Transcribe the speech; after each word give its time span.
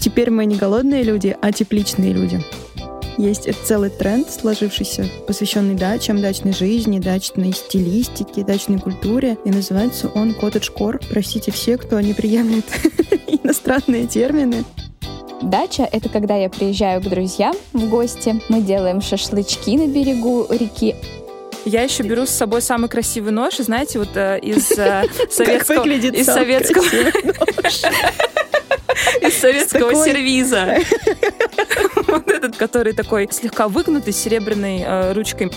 Теперь 0.00 0.30
мы 0.30 0.44
не 0.46 0.56
голодные 0.56 1.02
люди, 1.02 1.36
а 1.40 1.52
тепличные 1.52 2.12
люди. 2.12 2.40
Есть 3.18 3.48
целый 3.64 3.90
тренд, 3.90 4.30
сложившийся, 4.30 5.04
посвященный 5.26 5.74
дачам, 5.74 6.22
дачной 6.22 6.52
жизни, 6.52 7.00
дачной 7.00 7.52
стилистике, 7.52 8.44
дачной 8.44 8.78
культуре. 8.78 9.36
И 9.44 9.50
называется 9.50 10.08
он 10.14 10.34
коттедж-кор. 10.34 11.00
Простите 11.10 11.50
все, 11.50 11.78
кто 11.78 12.00
не 12.00 12.14
приемлет 12.14 12.64
иностранные 13.26 14.06
термины. 14.06 14.64
Дача— 15.42 15.88
это 15.92 16.08
когда 16.08 16.36
я 16.36 16.48
приезжаю 16.48 17.00
к 17.00 17.04
друзьям 17.04 17.54
в 17.72 17.88
гости, 17.88 18.40
мы 18.48 18.60
делаем 18.60 19.00
шашлычки 19.00 19.76
на 19.76 19.86
берегу 19.86 20.46
реки, 20.50 20.94
я 21.64 21.82
еще 21.82 22.02
беру 22.02 22.24
с 22.24 22.30
собой 22.30 22.62
самый 22.62 22.88
красивый 22.88 23.30
нож, 23.30 23.60
и 23.60 23.62
знаете, 23.62 23.98
вот 23.98 24.16
э, 24.16 24.38
из 24.40 24.70
э, 24.72 25.04
советского... 25.30 25.86
из 25.86 26.26
советского... 26.26 26.84
из 29.22 29.34
советского 29.34 29.94
сервиза. 29.94 30.78
Вот 32.06 32.30
этот, 32.30 32.56
который 32.56 32.94
такой 32.94 33.28
слегка 33.30 33.68
выгнутый, 33.68 34.12
с 34.12 34.16
серебряной 34.16 34.82
э, 34.84 35.12
ручкой. 35.12 35.50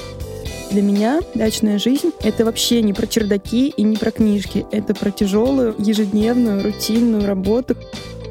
Для 0.72 0.82
меня 0.82 1.22
дачная 1.34 1.80
жизнь— 1.80 2.12
это 2.24 2.46
вообще 2.46 2.82
не 2.82 2.94
про 2.94 3.08
чердаки 3.08 3.70
и 3.70 3.84
не 3.84 3.98
про 3.98 4.12
книжки. 4.12 4.66
Это 4.72 4.94
про 4.94 5.12
тяжелую, 5.12 5.76
ежедневную, 5.78 6.64
рутинную 6.64 7.26
работу. 7.26 7.76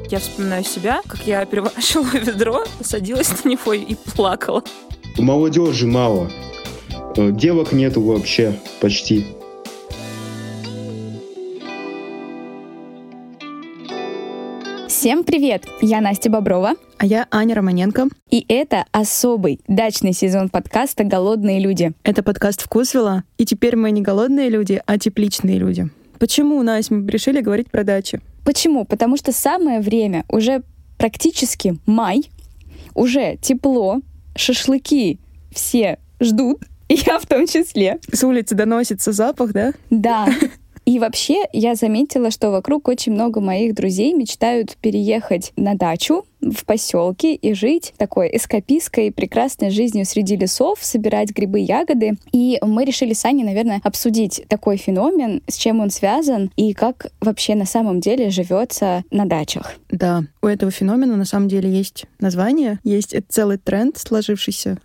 Я 0.09 0.19
вспоминаю 0.19 0.63
себя, 0.63 1.01
как 1.07 1.25
я 1.25 1.45
переворачивала 1.45 2.09
ведро, 2.13 2.63
садилась 2.83 3.43
на 3.43 3.49
него 3.49 3.73
и 3.73 3.95
плакала. 4.15 4.63
Молодежи 5.17 5.87
мало. 5.87 6.31
Э, 7.15 7.31
девок 7.31 7.71
нету 7.71 8.01
вообще 8.01 8.59
почти. 8.79 9.25
Всем 15.01 15.23
привет! 15.23 15.65
Я 15.81 15.99
Настя 15.99 16.29
Боброва. 16.29 16.75
А 16.99 17.07
я 17.07 17.25
Аня 17.31 17.55
Романенко. 17.55 18.09
И 18.29 18.45
это 18.47 18.85
особый 18.91 19.59
дачный 19.67 20.13
сезон 20.13 20.47
подкаста 20.47 21.03
«Голодные 21.03 21.59
люди». 21.59 21.93
Это 22.03 22.21
подкаст 22.21 22.61
«Вкусвилла». 22.61 23.23
И 23.39 23.45
теперь 23.45 23.75
мы 23.75 23.89
не 23.89 24.03
голодные 24.03 24.49
люди, 24.49 24.79
а 24.85 24.99
тепличные 24.99 25.57
люди. 25.57 25.89
Почему, 26.19 26.61
Настя, 26.61 26.93
мы 26.93 27.09
решили 27.09 27.41
говорить 27.41 27.71
про 27.71 27.83
дачи? 27.83 28.21
Почему? 28.45 28.85
Потому 28.85 29.17
что 29.17 29.31
самое 29.31 29.79
время, 29.79 30.23
уже 30.29 30.61
практически 30.99 31.79
май, 31.87 32.29
уже 32.93 33.37
тепло, 33.41 34.01
шашлыки 34.35 35.19
все 35.51 35.97
ждут, 36.19 36.61
я 36.89 37.17
в 37.17 37.25
том 37.25 37.47
числе. 37.47 37.97
С 38.13 38.23
улицы 38.23 38.53
доносится 38.53 39.13
запах, 39.13 39.51
да? 39.51 39.73
Да. 39.89 40.27
И 40.85 40.99
вообще 40.99 41.43
я 41.53 41.75
заметила, 41.75 42.31
что 42.31 42.51
вокруг 42.51 42.87
очень 42.87 43.13
много 43.13 43.39
моих 43.39 43.75
друзей 43.75 44.13
мечтают 44.13 44.77
переехать 44.77 45.53
на 45.55 45.75
дачу 45.75 46.25
в 46.41 46.65
поселке 46.65 47.35
и 47.35 47.53
жить 47.53 47.93
такой 47.97 48.35
эскапистской 48.35 49.11
прекрасной 49.11 49.69
жизнью 49.69 50.05
среди 50.05 50.35
лесов, 50.35 50.79
собирать 50.81 51.29
грибы, 51.29 51.59
ягоды. 51.59 52.17
И 52.31 52.57
мы 52.61 52.83
решили 52.83 53.13
с 53.13 53.25
Аней, 53.25 53.43
наверное, 53.43 53.79
обсудить 53.83 54.43
такой 54.47 54.77
феномен, 54.77 55.43
с 55.47 55.55
чем 55.55 55.81
он 55.81 55.91
связан 55.91 56.51
и 56.55 56.73
как 56.73 57.07
вообще 57.21 57.53
на 57.53 57.65
самом 57.65 57.99
деле 57.99 58.31
живется 58.31 59.03
на 59.11 59.25
дачах. 59.25 59.75
Да, 59.91 60.23
у 60.41 60.47
этого 60.47 60.71
феномена 60.71 61.15
на 61.15 61.25
самом 61.25 61.47
деле 61.47 61.69
есть 61.69 62.05
название, 62.19 62.79
есть 62.83 63.15
целый 63.29 63.57
тренд 63.57 63.97
сложившийся 63.97 64.79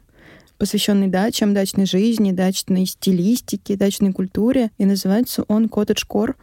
посвященный 0.58 1.08
дачам, 1.08 1.54
дачной 1.54 1.86
жизни, 1.86 2.32
дачной 2.32 2.86
стилистике, 2.86 3.76
дачной 3.76 4.12
культуре. 4.12 4.70
И 4.78 4.84
называется 4.84 5.44
он 5.48 5.68
«Коттедж-кор». 5.68 6.36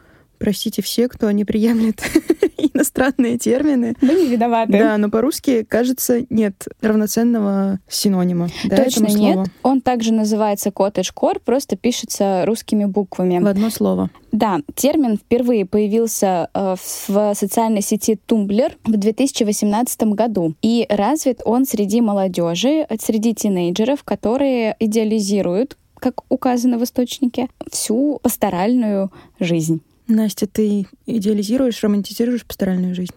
Простите 0.43 0.81
все, 0.81 1.07
кто 1.07 1.31
не 1.31 1.45
приемлет 1.45 2.03
иностранные 2.57 3.37
термины. 3.37 3.95
Мы 4.01 4.13
не 4.13 4.27
виноваты. 4.27 4.73
Да, 4.73 4.97
но 4.97 5.09
по-русски, 5.09 5.63
кажется, 5.63 6.25
нет 6.29 6.67
равноценного 6.81 7.79
синонима. 7.87 8.49
Да, 8.65 8.83
Точно 8.83 9.05
нет. 9.05 9.47
Он 9.63 9.79
также 9.79 10.11
называется 10.11 10.69
коттедж-кор, 10.69 11.39
просто 11.39 11.77
пишется 11.77 12.43
русскими 12.45 12.83
буквами. 12.83 13.39
В 13.39 13.47
одно 13.47 13.69
слово. 13.69 14.09
Да, 14.33 14.59
термин 14.75 15.15
впервые 15.15 15.65
появился 15.65 16.49
э, 16.53 16.75
в 17.07 17.35
социальной 17.35 17.81
сети 17.81 18.19
Tumblr 18.27 18.73
в 18.83 18.97
2018 18.97 20.03
году. 20.07 20.55
И 20.61 20.85
развит 20.89 21.39
он 21.45 21.65
среди 21.65 22.01
молодежи, 22.01 22.85
среди 22.99 23.33
тинейджеров, 23.33 24.03
которые 24.03 24.75
идеализируют 24.77 25.77
как 26.03 26.25
указано 26.27 26.77
в 26.77 26.83
источнике, 26.83 27.47
всю 27.71 28.19
пасторальную 28.21 29.09
жизнь. 29.39 29.81
Настя, 30.07 30.47
ты 30.47 30.85
идеализируешь, 31.05 31.81
романтизируешь 31.83 32.45
пасторальную 32.45 32.93
жизнь? 32.93 33.13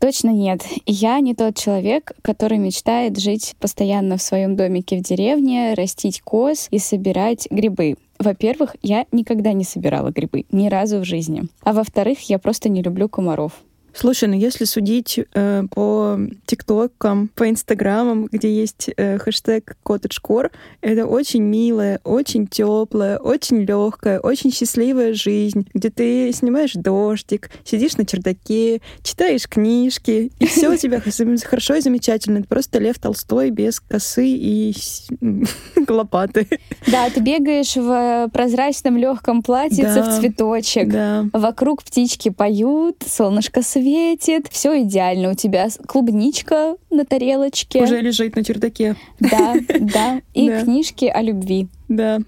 Точно 0.00 0.30
нет. 0.30 0.62
Я 0.86 1.20
не 1.20 1.34
тот 1.34 1.56
человек, 1.56 2.12
который 2.22 2.58
мечтает 2.58 3.18
жить 3.18 3.54
постоянно 3.60 4.16
в 4.16 4.22
своем 4.22 4.56
домике 4.56 4.98
в 4.98 5.02
деревне, 5.02 5.74
растить 5.74 6.20
коз 6.22 6.68
и 6.70 6.78
собирать 6.78 7.46
грибы. 7.50 7.96
Во-первых, 8.18 8.76
я 8.82 9.06
никогда 9.12 9.52
не 9.52 9.64
собирала 9.64 10.10
грибы, 10.10 10.46
ни 10.50 10.68
разу 10.68 10.98
в 10.98 11.04
жизни. 11.04 11.44
А 11.62 11.72
во-вторых, 11.72 12.20
я 12.30 12.38
просто 12.38 12.68
не 12.68 12.82
люблю 12.82 13.08
комаров. 13.08 13.52
Слушай, 13.94 14.28
ну 14.28 14.34
если 14.34 14.64
судить 14.64 15.20
э, 15.34 15.64
по 15.70 16.18
ТикТокам, 16.46 17.28
по 17.34 17.48
Инстаграмам, 17.48 18.26
где 18.30 18.54
есть 18.54 18.90
э, 18.96 19.18
хэштег 19.18 19.76
коттеджкор, 19.82 20.50
это 20.80 21.06
очень 21.06 21.42
милая, 21.42 22.00
очень 22.02 22.46
теплая, 22.46 23.18
очень 23.18 23.64
легкая, 23.64 24.18
очень 24.18 24.50
счастливая 24.50 25.12
жизнь, 25.12 25.68
где 25.74 25.90
ты 25.90 26.32
снимаешь 26.32 26.72
дождик, 26.72 27.50
сидишь 27.64 27.96
на 27.98 28.06
чердаке, 28.06 28.80
читаешь 29.02 29.46
книжки, 29.46 30.32
и 30.38 30.46
все 30.46 30.70
у 30.70 30.76
тебя 30.76 31.02
хорошо 31.44 31.74
и 31.74 31.80
замечательно. 31.80 32.38
Это 32.38 32.48
просто 32.48 32.78
Лев 32.78 32.98
Толстой 32.98 33.50
без 33.50 33.80
косы 33.80 34.26
и 34.26 34.74
лопаты. 35.88 36.48
Да, 36.86 37.10
ты 37.10 37.20
бегаешь 37.20 37.76
в 37.76 38.30
прозрачном 38.32 38.96
легком 38.96 39.42
платьице 39.42 40.02
в 40.02 40.18
цветочек. 40.18 40.88
Вокруг 41.34 41.82
птички 41.82 42.30
поют, 42.30 43.04
солнышко 43.06 43.62
светит 43.62 43.81
светит, 43.82 44.46
все 44.48 44.82
идеально. 44.82 45.30
У 45.30 45.34
тебя 45.34 45.68
клубничка 45.86 46.76
на 46.90 47.04
тарелочке. 47.04 47.82
Уже 47.82 48.00
лежит 48.00 48.36
на 48.36 48.44
чердаке. 48.44 48.96
Да, 49.18 49.54
да. 49.80 50.20
И 50.34 50.48
да. 50.48 50.62
книжки 50.62 51.06
о 51.06 51.20
любви. 51.20 51.68
Да. 51.88 52.20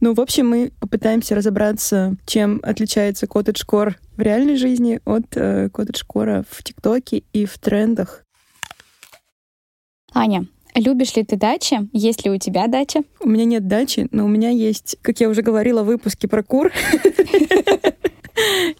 Ну, 0.00 0.14
в 0.14 0.20
общем, 0.20 0.48
мы 0.48 0.70
попытаемся 0.80 1.34
разобраться, 1.34 2.16
чем 2.26 2.60
отличается 2.62 3.26
коттедж-кор 3.26 3.96
в 4.16 4.20
реальной 4.20 4.56
жизни 4.56 5.00
от 5.04 5.36
э, 5.36 5.70
коттедж-кора 5.70 6.44
в 6.48 6.62
ТикТоке 6.62 7.22
и 7.32 7.46
в 7.46 7.58
трендах. 7.58 8.24
Аня, 10.12 10.46
Любишь 10.74 11.16
ли 11.16 11.24
ты 11.24 11.36
дачи? 11.36 11.88
Есть 11.94 12.26
ли 12.26 12.30
у 12.30 12.36
тебя 12.36 12.66
дача? 12.66 13.00
У 13.20 13.28
меня 13.30 13.46
нет 13.46 13.66
дачи, 13.66 14.08
но 14.10 14.26
у 14.26 14.28
меня 14.28 14.50
есть, 14.50 14.98
как 15.00 15.20
я 15.20 15.30
уже 15.30 15.40
говорила, 15.40 15.82
выпуски 15.82 16.26
про 16.26 16.42
кур. 16.42 16.70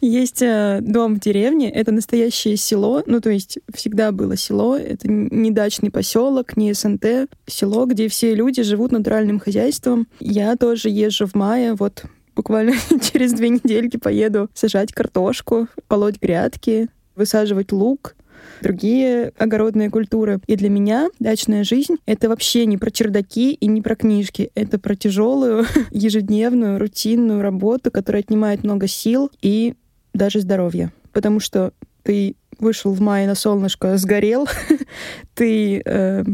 Есть 0.00 0.42
э, 0.42 0.80
дом 0.82 1.16
в 1.16 1.20
деревне, 1.20 1.70
это 1.70 1.92
настоящее 1.92 2.56
село, 2.56 3.02
ну 3.06 3.20
то 3.20 3.30
есть 3.30 3.58
всегда 3.74 4.12
было 4.12 4.36
село, 4.36 4.76
это 4.76 5.08
не 5.08 5.50
дачный 5.50 5.90
поселок, 5.90 6.56
не 6.56 6.72
СНТ, 6.72 7.30
село, 7.46 7.86
где 7.86 8.08
все 8.08 8.34
люди 8.34 8.62
живут 8.62 8.92
натуральным 8.92 9.38
хозяйством. 9.38 10.08
Я 10.20 10.56
тоже 10.56 10.90
езжу 10.90 11.26
в 11.26 11.34
мае, 11.34 11.74
вот 11.74 12.04
буквально 12.34 12.72
через 13.12 13.32
две 13.32 13.48
недельки 13.48 13.96
поеду 13.96 14.50
сажать 14.54 14.92
картошку, 14.92 15.68
полоть 15.88 16.20
грядки, 16.20 16.88
высаживать 17.14 17.72
лук 17.72 18.15
другие 18.60 19.32
огородные 19.38 19.90
культуры. 19.90 20.40
И 20.46 20.56
для 20.56 20.68
меня 20.68 21.08
дачная 21.18 21.64
жизнь— 21.64 21.96
это 22.06 22.28
вообще 22.28 22.66
не 22.66 22.78
про 22.78 22.90
чердаки 22.90 23.52
и 23.52 23.66
не 23.66 23.82
про 23.82 23.96
книжки. 23.96 24.50
Это 24.54 24.78
про 24.78 24.94
тяжелую, 24.94 25.64
ежедневную, 25.90 26.78
рутинную 26.78 27.42
работу, 27.42 27.90
которая 27.90 28.22
отнимает 28.22 28.64
много 28.64 28.86
сил 28.86 29.30
и 29.42 29.74
даже 30.14 30.40
здоровья. 30.40 30.92
Потому 31.12 31.40
что 31.40 31.72
ты 32.02 32.36
вышел 32.58 32.92
в 32.92 33.00
мае 33.00 33.26
на 33.26 33.34
солнышко, 33.34 33.96
сгорел, 33.96 34.48
ты 35.34 35.82
э, 35.84 36.24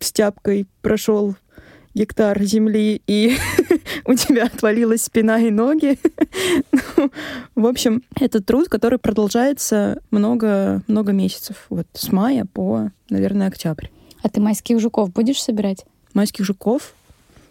с 0.00 0.12
тяпкой 0.12 0.66
прошел 0.82 1.36
гектар 1.94 2.42
земли, 2.42 3.00
и 3.06 3.36
у 4.06 4.14
тебя 4.14 4.44
отвалилась 4.44 5.02
спина 5.02 5.38
и 5.38 5.50
ноги. 5.50 5.98
ну, 6.96 7.10
в 7.54 7.66
общем, 7.66 8.02
это 8.20 8.42
труд, 8.42 8.68
который 8.68 8.98
продолжается 8.98 10.00
много-много 10.10 11.12
месяцев. 11.12 11.66
Вот 11.70 11.86
с 11.94 12.12
мая 12.12 12.46
по, 12.52 12.90
наверное, 13.08 13.48
октябрь. 13.48 13.86
А 14.22 14.28
ты 14.28 14.40
майских 14.40 14.80
жуков 14.80 15.12
будешь 15.12 15.42
собирать? 15.42 15.84
Майских 16.12 16.44
жуков? 16.44 16.94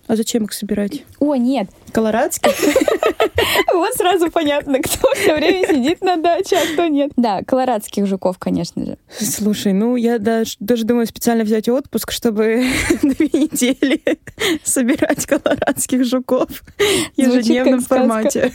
А 0.08 0.16
зачем 0.16 0.46
их 0.46 0.54
собирать? 0.54 1.04
О, 1.20 1.36
нет. 1.36 1.70
Колорадских? 1.92 2.52
Вот 3.74 3.94
сразу 3.94 4.32
понятно, 4.32 4.80
кто 4.80 5.14
все 5.14 5.36
время 5.36 5.68
сидит 5.68 6.02
на 6.02 6.18
даче, 6.18 6.58
а 6.58 6.74
кто 6.74 6.88
нет. 6.88 7.12
Да, 7.16 7.42
колорадских 7.44 8.06
жуков, 8.06 8.38
конечно 8.40 8.86
же. 8.86 8.98
Слушай, 9.18 9.74
ну 9.74 9.96
я 9.96 10.20
даже, 10.20 10.56
даже 10.60 10.84
думаю 10.86 11.08
специально 11.08 11.44
взять 11.44 11.70
отпуск, 11.70 12.12
чтобы 12.12 12.66
две 13.02 13.30
недели 13.34 14.02
собирать 14.64 15.26
колорадских 15.26 16.06
жуков 16.06 16.50
в 16.78 17.20
ежедневном 17.20 17.82
формате. 17.82 18.52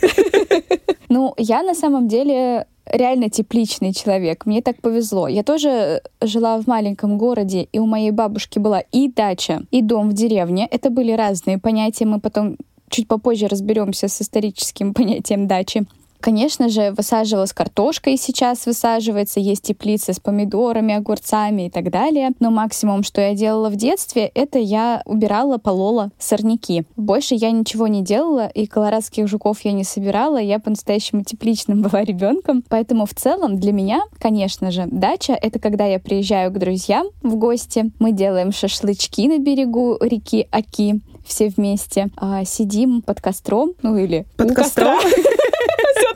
Ну, 1.09 1.33
я 1.37 1.63
на 1.63 1.73
самом 1.73 2.07
деле 2.07 2.67
реально 2.91 3.29
тепличный 3.29 3.93
человек. 3.93 4.45
Мне 4.45 4.61
так 4.61 4.81
повезло. 4.81 5.27
Я 5.27 5.43
тоже 5.43 6.01
жила 6.21 6.59
в 6.59 6.67
маленьком 6.67 7.17
городе, 7.17 7.67
и 7.71 7.79
у 7.79 7.85
моей 7.85 8.11
бабушки 8.11 8.59
была 8.59 8.81
и 8.91 9.09
дача, 9.09 9.61
и 9.71 9.81
дом 9.81 10.09
в 10.09 10.13
деревне. 10.13 10.67
Это 10.69 10.89
были 10.89 11.11
разные 11.11 11.59
понятия. 11.59 12.05
Мы 12.05 12.19
потом 12.19 12.57
чуть 12.89 13.07
попозже 13.07 13.47
разберемся 13.47 14.07
с 14.07 14.21
историческим 14.21 14.93
понятием 14.93 15.47
дачи. 15.47 15.85
Конечно 16.21 16.69
же, 16.69 16.91
высаживалась 16.91 17.53
картошка 17.53 18.09
и 18.09 18.17
сейчас 18.17 18.65
высаживается, 18.65 19.39
есть 19.39 19.63
теплицы 19.63 20.13
с 20.13 20.19
помидорами, 20.19 20.95
огурцами 20.95 21.67
и 21.67 21.69
так 21.69 21.89
далее. 21.91 22.31
Но 22.39 22.51
максимум, 22.51 23.03
что 23.03 23.21
я 23.21 23.33
делала 23.33 23.69
в 23.69 23.77
детстве, 23.77 24.29
это 24.33 24.59
я 24.59 25.01
убирала, 25.05 25.57
полола 25.57 26.11
сорняки. 26.19 26.83
Больше 26.97 27.35
я 27.35 27.51
ничего 27.51 27.87
не 27.87 28.03
делала, 28.03 28.47
и 28.47 28.65
колорадских 28.65 29.27
жуков 29.27 29.61
я 29.61 29.71
не 29.71 29.83
собирала. 29.83 30.37
Я 30.37 30.59
по-настоящему 30.59 31.23
тепличным 31.23 31.81
была 31.83 32.03
ребенком. 32.03 32.63
Поэтому 32.67 33.05
в 33.05 33.13
целом 33.13 33.57
для 33.57 33.71
меня, 33.71 34.01
конечно 34.19 34.71
же, 34.71 34.87
дача— 34.91 35.33
это 35.41 35.59
когда 35.59 35.85
я 35.85 35.99
приезжаю 35.99 36.51
к 36.51 36.57
друзьям 36.57 37.07
в 37.21 37.35
гости, 37.35 37.91
мы 37.99 38.11
делаем 38.11 38.51
шашлычки 38.51 39.27
на 39.27 39.39
берегу 39.39 39.97
реки 40.01 40.47
Аки, 40.51 41.01
все 41.25 41.47
вместе, 41.49 42.09
а, 42.17 42.43
сидим 42.43 43.01
под 43.01 43.21
костром, 43.21 43.73
ну 43.81 43.95
или 43.95 44.25
под 44.35 44.53
костром. 44.53 44.99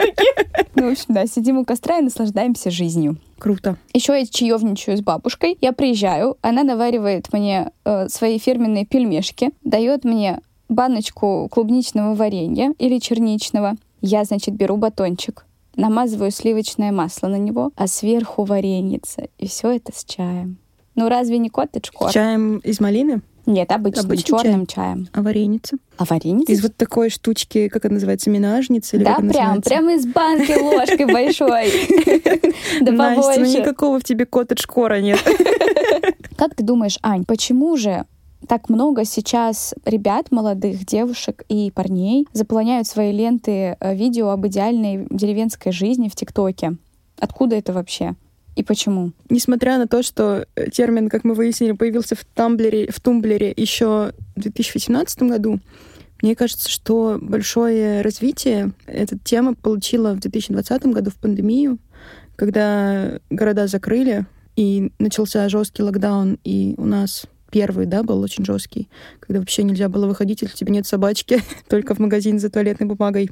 Все-таки. 0.04 0.28
Ну, 0.76 0.90
в 0.90 0.92
общем, 0.92 1.06
да, 1.10 1.28
сидим 1.28 1.60
у 1.60 1.66
костра 1.66 2.00
и 2.00 2.02
наслаждаемся 2.02 2.72
жизнью. 2.72 3.18
Круто. 3.38 3.78
Еще 3.94 4.20
я 4.20 4.26
чаевничаю 4.26 4.98
с 4.98 5.02
бабушкой. 5.02 5.58
Я 5.62 5.72
приезжаю, 5.72 6.38
она 6.42 6.64
наваривает 6.64 7.32
мне 7.32 7.72
э, 7.86 8.10
свои 8.10 8.40
фирменные 8.40 8.86
пельмешки, 8.86 9.52
дает 9.64 10.04
мне 10.04 10.42
баночку 10.70 11.48
клубничного 11.52 12.16
варенья 12.16 12.74
или 12.80 12.98
черничного. 13.00 13.76
Я, 14.02 14.24
значит, 14.24 14.56
беру 14.56 14.78
батончик, 14.78 15.46
намазываю 15.76 16.32
сливочное 16.32 16.92
масло 16.92 17.28
на 17.28 17.38
него, 17.38 17.72
а 17.76 17.88
сверху 17.88 18.44
вареница. 18.44 19.28
И 19.38 19.48
все 19.48 19.72
это 19.76 19.92
с 19.96 20.04
чаем. 20.04 20.58
Ну 20.96 21.10
разве 21.10 21.38
не 21.38 21.50
коттедж 21.50 21.90
С 22.10 22.12
чаем 22.12 22.58
из 22.60 22.80
малины? 22.80 23.22
Нет, 23.46 23.72
обычным, 23.72 24.06
обычным 24.06 24.40
черным 24.40 24.66
чаем. 24.68 25.06
чаем. 25.06 25.10
А 25.14 25.22
вареница? 25.22 25.78
А 25.98 26.06
вареница? 26.06 26.52
Из 26.52 26.62
вот 26.62 26.76
такой 26.78 27.10
штучки, 27.10 27.68
как 27.68 27.84
это 27.84 27.94
называется, 27.94 28.30
минажницы? 28.30 28.96
Или 28.96 29.04
да, 29.04 29.16
прям, 29.16 29.28
называется? 29.28 29.70
прямо 29.70 29.94
из 29.94 30.06
банки 30.06 30.60
ложкой 30.60 31.06
большой. 31.06 31.72
Да 32.82 32.92
Настя, 32.92 33.40
ну 33.40 33.46
никакого 33.46 34.00
в 34.00 34.04
тебе 34.04 34.26
коттедж-кора 34.26 35.00
нет. 35.02 35.20
Как 36.38 36.56
ты 36.56 36.64
думаешь, 36.64 36.98
Ань, 37.04 37.26
почему 37.26 37.78
же 37.78 38.06
так 38.48 38.70
много 38.70 39.06
сейчас 39.06 39.74
ребят, 39.86 40.32
молодых 40.32 40.86
девушек 40.86 41.44
и 41.50 41.72
парней 41.72 42.28
заполняют 42.34 42.88
свои 42.88 43.12
ленты 43.12 43.78
э, 43.80 43.96
видео 43.96 44.30
об 44.30 44.46
идеальной 44.48 45.08
деревенской 45.10 45.72
жизни 45.72 46.10
в 46.10 46.16
ТикТоке? 46.16 46.78
Откуда 47.20 47.56
это 47.56 47.74
вообще? 47.74 48.16
И 48.56 48.64
почему? 48.64 49.14
Несмотря 49.30 49.78
на 49.78 49.88
то, 49.88 50.04
что 50.04 50.46
э, 50.56 50.70
термин, 50.70 51.10
как 51.10 51.24
мы 51.24 51.34
выяснили, 51.34 51.72
появился 51.72 52.16
в 52.16 52.24
Тамблере, 52.24 52.92
в 52.92 53.00
Тумблере 53.00 53.54
еще 53.56 54.14
в 54.36 54.42
2018 54.42 55.24
году, 55.24 55.60
мне 56.22 56.36
кажется, 56.36 56.70
что 56.70 57.18
большое 57.22 58.02
развитие 58.02 58.72
эта 58.86 59.18
тема 59.18 59.56
получила 59.56 60.14
в 60.14 60.20
2020 60.20 60.86
году 60.88 61.12
в 61.12 61.16
пандемию, 61.16 61.80
когда 62.36 63.20
города 63.30 63.68
закрыли, 63.68 64.26
и 64.56 64.92
начался 65.00 65.50
жесткий 65.50 65.82
локдаун, 65.82 66.38
и 66.44 66.76
у 66.78 66.86
нас 66.86 67.26
первый, 67.52 67.86
да, 67.86 68.04
был 68.04 68.22
очень 68.22 68.46
жесткий, 68.46 68.90
когда 69.20 69.40
вообще 69.40 69.64
нельзя 69.64 69.90
было 69.90 70.08
выходить, 70.08 70.42
если 70.42 70.56
у 70.56 70.58
тебя 70.58 70.74
нет 70.74 70.88
собачки, 70.88 71.42
только 71.70 71.94
в 71.94 72.00
магазин 72.00 72.40
за 72.40 72.50
туалетной 72.50 72.88
бумагой. 72.88 73.30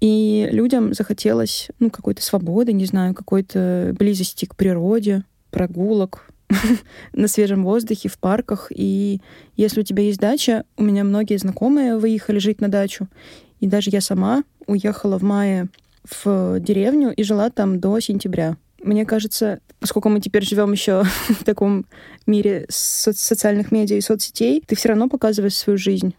И 0.00 0.48
людям 0.50 0.94
захотелось, 0.94 1.68
ну, 1.78 1.90
какой-то 1.90 2.22
свободы, 2.22 2.72
не 2.72 2.86
знаю, 2.86 3.14
какой-то 3.14 3.94
близости 3.98 4.46
к 4.46 4.56
природе, 4.56 5.24
прогулок 5.50 6.30
на 7.12 7.28
свежем 7.28 7.64
воздухе, 7.64 8.08
в 8.08 8.18
парках. 8.18 8.72
И 8.74 9.20
если 9.56 9.80
у 9.80 9.84
тебя 9.84 10.02
есть 10.02 10.18
дача, 10.18 10.64
у 10.78 10.82
меня 10.82 11.04
многие 11.04 11.36
знакомые 11.36 11.98
выехали 11.98 12.38
жить 12.38 12.60
на 12.60 12.68
дачу. 12.68 13.08
И 13.60 13.66
даже 13.66 13.90
я 13.90 14.00
сама 14.00 14.42
уехала 14.66 15.18
в 15.18 15.22
мае 15.22 15.68
в 16.22 16.60
деревню 16.60 17.12
и 17.14 17.22
жила 17.22 17.50
там 17.50 17.78
до 17.78 18.00
сентября. 18.00 18.56
Мне 18.82 19.04
кажется, 19.04 19.60
поскольку 19.80 20.08
мы 20.08 20.20
теперь 20.20 20.46
живем 20.46 20.72
еще 20.72 21.02
в 21.28 21.44
таком 21.44 21.84
мире 22.26 22.64
со- 22.70 23.12
социальных 23.12 23.70
медиа 23.70 23.96
и 23.96 24.00
соцсетей, 24.00 24.62
ты 24.66 24.76
все 24.76 24.88
равно 24.88 25.10
показываешь 25.10 25.56
свою 25.56 25.76
жизнь 25.76 26.14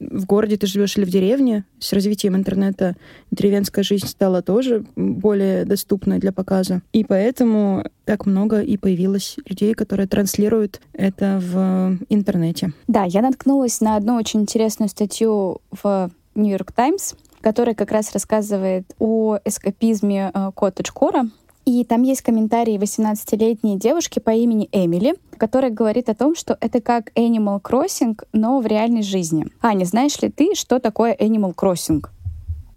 в 0.00 0.26
городе 0.26 0.56
ты 0.56 0.66
живешь 0.66 0.96
или 0.96 1.04
в 1.04 1.10
деревне. 1.10 1.64
С 1.78 1.92
развитием 1.92 2.34
интернета 2.34 2.96
деревенская 3.30 3.84
жизнь 3.84 4.06
стала 4.06 4.42
тоже 4.42 4.84
более 4.96 5.64
доступной 5.64 6.18
для 6.18 6.32
показа. 6.32 6.82
И 6.92 7.04
поэтому 7.04 7.84
так 8.04 8.26
много 8.26 8.60
и 8.62 8.76
появилось 8.76 9.36
людей, 9.44 9.74
которые 9.74 10.06
транслируют 10.06 10.80
это 10.92 11.40
в 11.40 11.98
интернете. 12.08 12.72
Да, 12.88 13.04
я 13.04 13.22
наткнулась 13.22 13.80
на 13.80 13.96
одну 13.96 14.16
очень 14.16 14.40
интересную 14.40 14.88
статью 14.88 15.60
в 15.70 16.10
Нью-Йорк 16.34 16.72
Таймс, 16.72 17.14
которая 17.40 17.74
как 17.74 17.90
раз 17.90 18.12
рассказывает 18.12 18.84
о 18.98 19.38
эскапизме 19.44 20.30
э, 20.32 20.50
коттедж-кора, 20.54 21.30
и 21.64 21.84
там 21.84 22.02
есть 22.02 22.22
комментарий 22.22 22.76
18-летней 22.76 23.76
девушки 23.76 24.18
по 24.18 24.30
имени 24.30 24.68
Эмили, 24.72 25.14
которая 25.36 25.70
говорит 25.70 26.08
о 26.08 26.14
том, 26.14 26.34
что 26.34 26.56
это 26.60 26.80
как 26.80 27.10
Animal 27.16 27.60
Crossing, 27.62 28.20
но 28.32 28.60
в 28.60 28.66
реальной 28.66 29.02
жизни. 29.02 29.46
Аня, 29.62 29.84
знаешь 29.84 30.20
ли 30.20 30.30
ты, 30.30 30.54
что 30.54 30.78
такое 30.78 31.14
Animal 31.14 31.54
Crossing? 31.54 32.04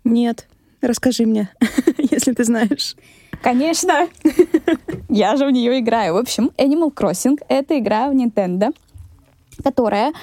Нет. 0.03 0.47
Расскажи 0.81 1.25
мне, 1.25 1.49
если 1.97 2.33
ты 2.33 2.43
знаешь. 2.43 2.95
Конечно. 3.41 4.07
Я 5.09 5.37
же 5.37 5.45
в 5.45 5.51
нее 5.51 5.79
играю. 5.79 6.13
В 6.13 6.17
общем, 6.17 6.51
Animal 6.57 6.93
Crossing— 6.93 7.37
это 7.47 7.79
игра 7.79 8.09
в 8.09 8.13
Nintendo, 8.13 8.75
которая, 9.63 10.13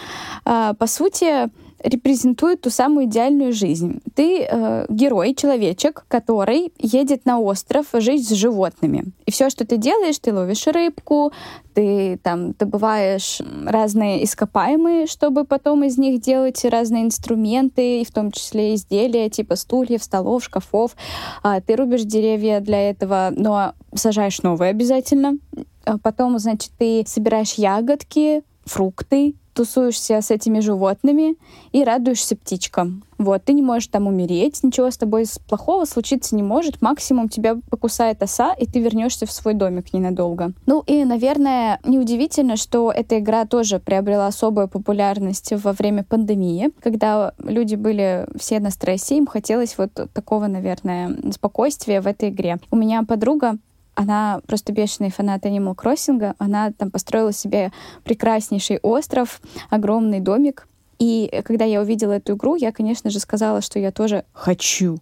а, 0.45 0.75
по 0.75 0.87
сути, 0.87 1.49
репрезентует 1.83 2.61
ту 2.61 2.71
самую 2.71 3.07
идеальную 3.07 3.53
жизнь. 3.53 4.01
Ты 4.15 4.43
э, 4.43 4.87
герой, 4.89 5.35
человечек, 5.35 6.05
который 6.09 6.73
едет 6.79 7.25
на 7.27 7.41
остров 7.41 7.87
жить 7.95 8.29
с 8.29 8.33
животными. 8.33 9.13
И 9.27 9.31
все, 9.31 9.51
что 9.51 9.67
ты 9.67 9.77
делаешь, 9.77 10.19
ты 10.19 10.35
ловишь 10.35 10.67
рыбку, 10.67 11.33
ты 11.75 12.19
там 12.23 12.53
добываешь 12.53 13.41
разные 13.65 14.25
ископаемые, 14.25 15.07
чтобы 15.07 15.45
потом 15.45 15.85
из 15.85 15.97
них 15.97 16.21
делать 16.21 16.65
разные 16.65 17.05
инструменты, 17.05 18.03
и 18.03 18.05
в 18.05 18.11
том 18.11 18.31
числе 18.33 18.75
изделия 18.75 19.31
типа 19.31 19.57
стульев, 19.57 20.03
столов, 20.03 20.45
шкафов. 20.45 20.97
А, 21.43 21.61
ты 21.61 21.77
рубишь 21.77 22.03
деревья 22.03 22.61
для 22.61 22.91
этого, 22.91 23.33
но 23.35 23.73
сажаешь 23.95 24.43
новые 24.43 24.71
обязательно. 24.71 25.39
А 25.85 25.99
потом, 25.99 26.39
значит, 26.39 26.73
ты 26.79 27.05
собираешь 27.07 27.55
ягодки, 27.55 28.43
фрукты, 28.65 29.35
тусуешься 29.61 30.23
с 30.23 30.31
этими 30.31 30.61
животными 30.61 31.37
и 31.73 31.85
радуешься 31.85 32.35
птичкам. 32.35 33.03
Вот, 33.19 33.45
ты 33.45 33.53
не 33.53 33.61
можешь 33.61 33.89
там 33.89 34.07
умереть, 34.07 34.61
ничего 34.63 34.91
с 34.91 34.97
тобой 34.97 35.27
плохого 35.47 35.85
случиться 35.85 36.35
не 36.35 36.43
может. 36.43 36.81
Максимум 36.81 37.29
тебя 37.29 37.59
покусает 37.69 38.23
оса, 38.23 38.55
и 38.55 38.65
ты 38.65 38.81
вернешься 38.81 39.27
в 39.27 39.33
свой 39.33 39.53
домик 39.53 39.93
ненадолго. 39.93 40.53
Ну 40.65 40.83
и, 40.87 41.05
наверное, 41.05 41.79
неудивительно, 41.85 42.57
что 42.57 42.91
эта 42.91 43.19
игра 43.19 43.45
тоже 43.45 43.79
приобрела 43.81 44.29
особую 44.29 44.67
популярность 44.67 45.53
во 45.53 45.73
время 45.73 46.05
пандемии, 46.05 46.71
когда 46.83 47.35
люди 47.45 47.75
были 47.75 48.27
все 48.39 48.61
на 48.61 48.71
стрессе, 48.71 49.19
им 49.19 49.27
хотелось 49.27 49.77
вот 49.77 49.91
такого, 50.15 50.47
наверное, 50.47 51.15
спокойствия 51.33 52.01
в 52.01 52.07
этой 52.07 52.31
игре. 52.31 52.59
У 52.71 52.77
меня 52.77 53.03
подруга 53.03 53.59
она 53.95 54.41
просто 54.47 54.73
бешеный 54.73 55.11
фанат 55.11 55.45
Animal 55.45 55.75
Crossing. 55.75 56.35
Она 56.39 56.73
там 56.73 56.91
построила 56.91 57.33
себе 57.33 57.73
прекраснейший 58.05 58.79
остров, 58.83 59.41
огромный 59.69 60.21
домик. 60.21 60.67
И 60.99 61.31
когда 61.45 61.65
я 61.65 61.81
увидела 61.81 62.13
эту 62.13 62.35
игру, 62.35 62.57
я, 62.57 62.73
конечно 62.73 63.11
же, 63.11 63.21
сказала, 63.21 63.63
что 63.63 63.79
я 63.79 63.91
тоже 63.91 64.25
хочу. 64.33 64.99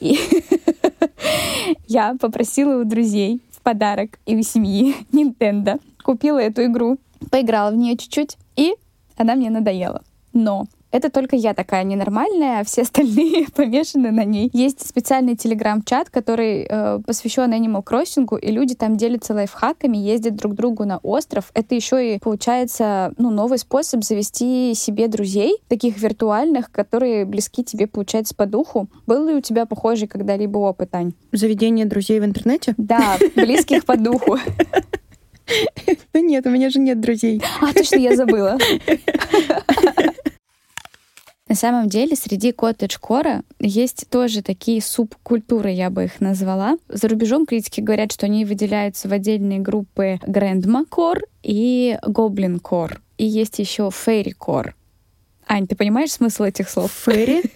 И 0.00 0.18
я 1.88 2.14
попросила 2.20 2.80
у 2.80 2.84
друзей 2.84 3.40
в 3.50 3.62
подарок 3.62 4.18
и 4.26 4.36
у 4.36 4.42
семьи 4.42 4.94
Nintendo. 5.12 5.80
Купила 6.02 6.38
эту 6.38 6.64
игру, 6.66 6.98
поиграла 7.30 7.70
в 7.70 7.76
нее 7.76 7.96
чуть-чуть, 7.96 8.36
и 8.56 8.74
она 9.16 9.34
мне 9.34 9.50
надоела. 9.50 10.02
Но 10.32 10.66
это 10.90 11.10
только 11.10 11.36
я 11.36 11.54
такая 11.54 11.84
ненормальная, 11.84 12.60
а 12.60 12.64
все 12.64 12.82
остальные 12.88 13.46
помешаны 13.54 14.10
на 14.10 14.24
ней. 14.24 14.50
Есть 14.52 14.86
специальный 14.86 15.36
телеграм-чат, 15.36 16.10
который 16.10 16.66
э, 16.68 17.00
посвящен 17.06 17.52
Animal 17.52 17.84
Crossing, 17.84 18.38
и 18.40 18.50
люди 18.50 18.74
там 18.74 18.96
делятся 18.96 19.34
лайфхаками, 19.34 19.96
ездят 19.96 20.36
друг 20.36 20.54
к 20.54 20.56
другу 20.56 20.84
на 20.84 20.98
остров. 20.98 21.50
Это 21.54 21.74
еще 21.74 22.14
и 22.14 22.18
получается 22.18 23.12
ну, 23.18 23.30
новый 23.30 23.58
способ 23.58 24.04
завести 24.04 24.74
себе 24.74 25.08
друзей, 25.08 25.58
таких 25.68 25.98
виртуальных, 25.98 26.70
которые 26.70 27.24
близки 27.24 27.64
тебе, 27.64 27.86
получается, 27.86 28.34
по 28.34 28.46
духу. 28.46 28.88
Был 29.06 29.28
ли 29.28 29.34
у 29.34 29.40
тебя 29.40 29.66
похожий 29.66 30.08
когда-либо 30.08 30.58
опыт, 30.58 30.94
Ань? 30.94 31.12
Заведение 31.32 31.86
друзей 31.86 32.20
в 32.20 32.24
интернете? 32.24 32.74
Да, 32.76 33.16
близких 33.34 33.84
по 33.84 33.96
духу. 33.96 34.38
Да 36.12 36.20
нет, 36.20 36.46
у 36.46 36.50
меня 36.50 36.68
же 36.68 36.78
нет 36.78 37.00
друзей. 37.00 37.40
А, 37.62 37.72
точно, 37.72 37.96
я 37.96 38.14
забыла. 38.14 38.58
На 41.48 41.54
самом 41.54 41.88
деле 41.88 42.14
среди 42.14 42.52
коттедж-кора 42.52 43.42
есть 43.58 44.06
тоже 44.10 44.42
такие 44.42 44.82
субкультуры, 44.82 45.70
я 45.70 45.88
бы 45.88 46.04
их 46.04 46.20
назвала. 46.20 46.76
За 46.88 47.08
рубежом 47.08 47.46
критики 47.46 47.80
говорят, 47.80 48.12
что 48.12 48.26
они 48.26 48.44
выделяются 48.44 49.08
в 49.08 49.12
отдельные 49.12 49.58
группы 49.58 50.20
грэндма-кор 50.26 51.20
и 51.42 51.98
гоблин-кор. 52.06 53.00
И 53.16 53.24
есть 53.24 53.58
еще 53.58 53.90
фейри-кор. 53.90 54.74
Ань, 55.46 55.66
ты 55.66 55.74
понимаешь 55.74 56.12
смысл 56.12 56.44
этих 56.44 56.68
слов? 56.68 56.92
Фэри? 56.92 57.42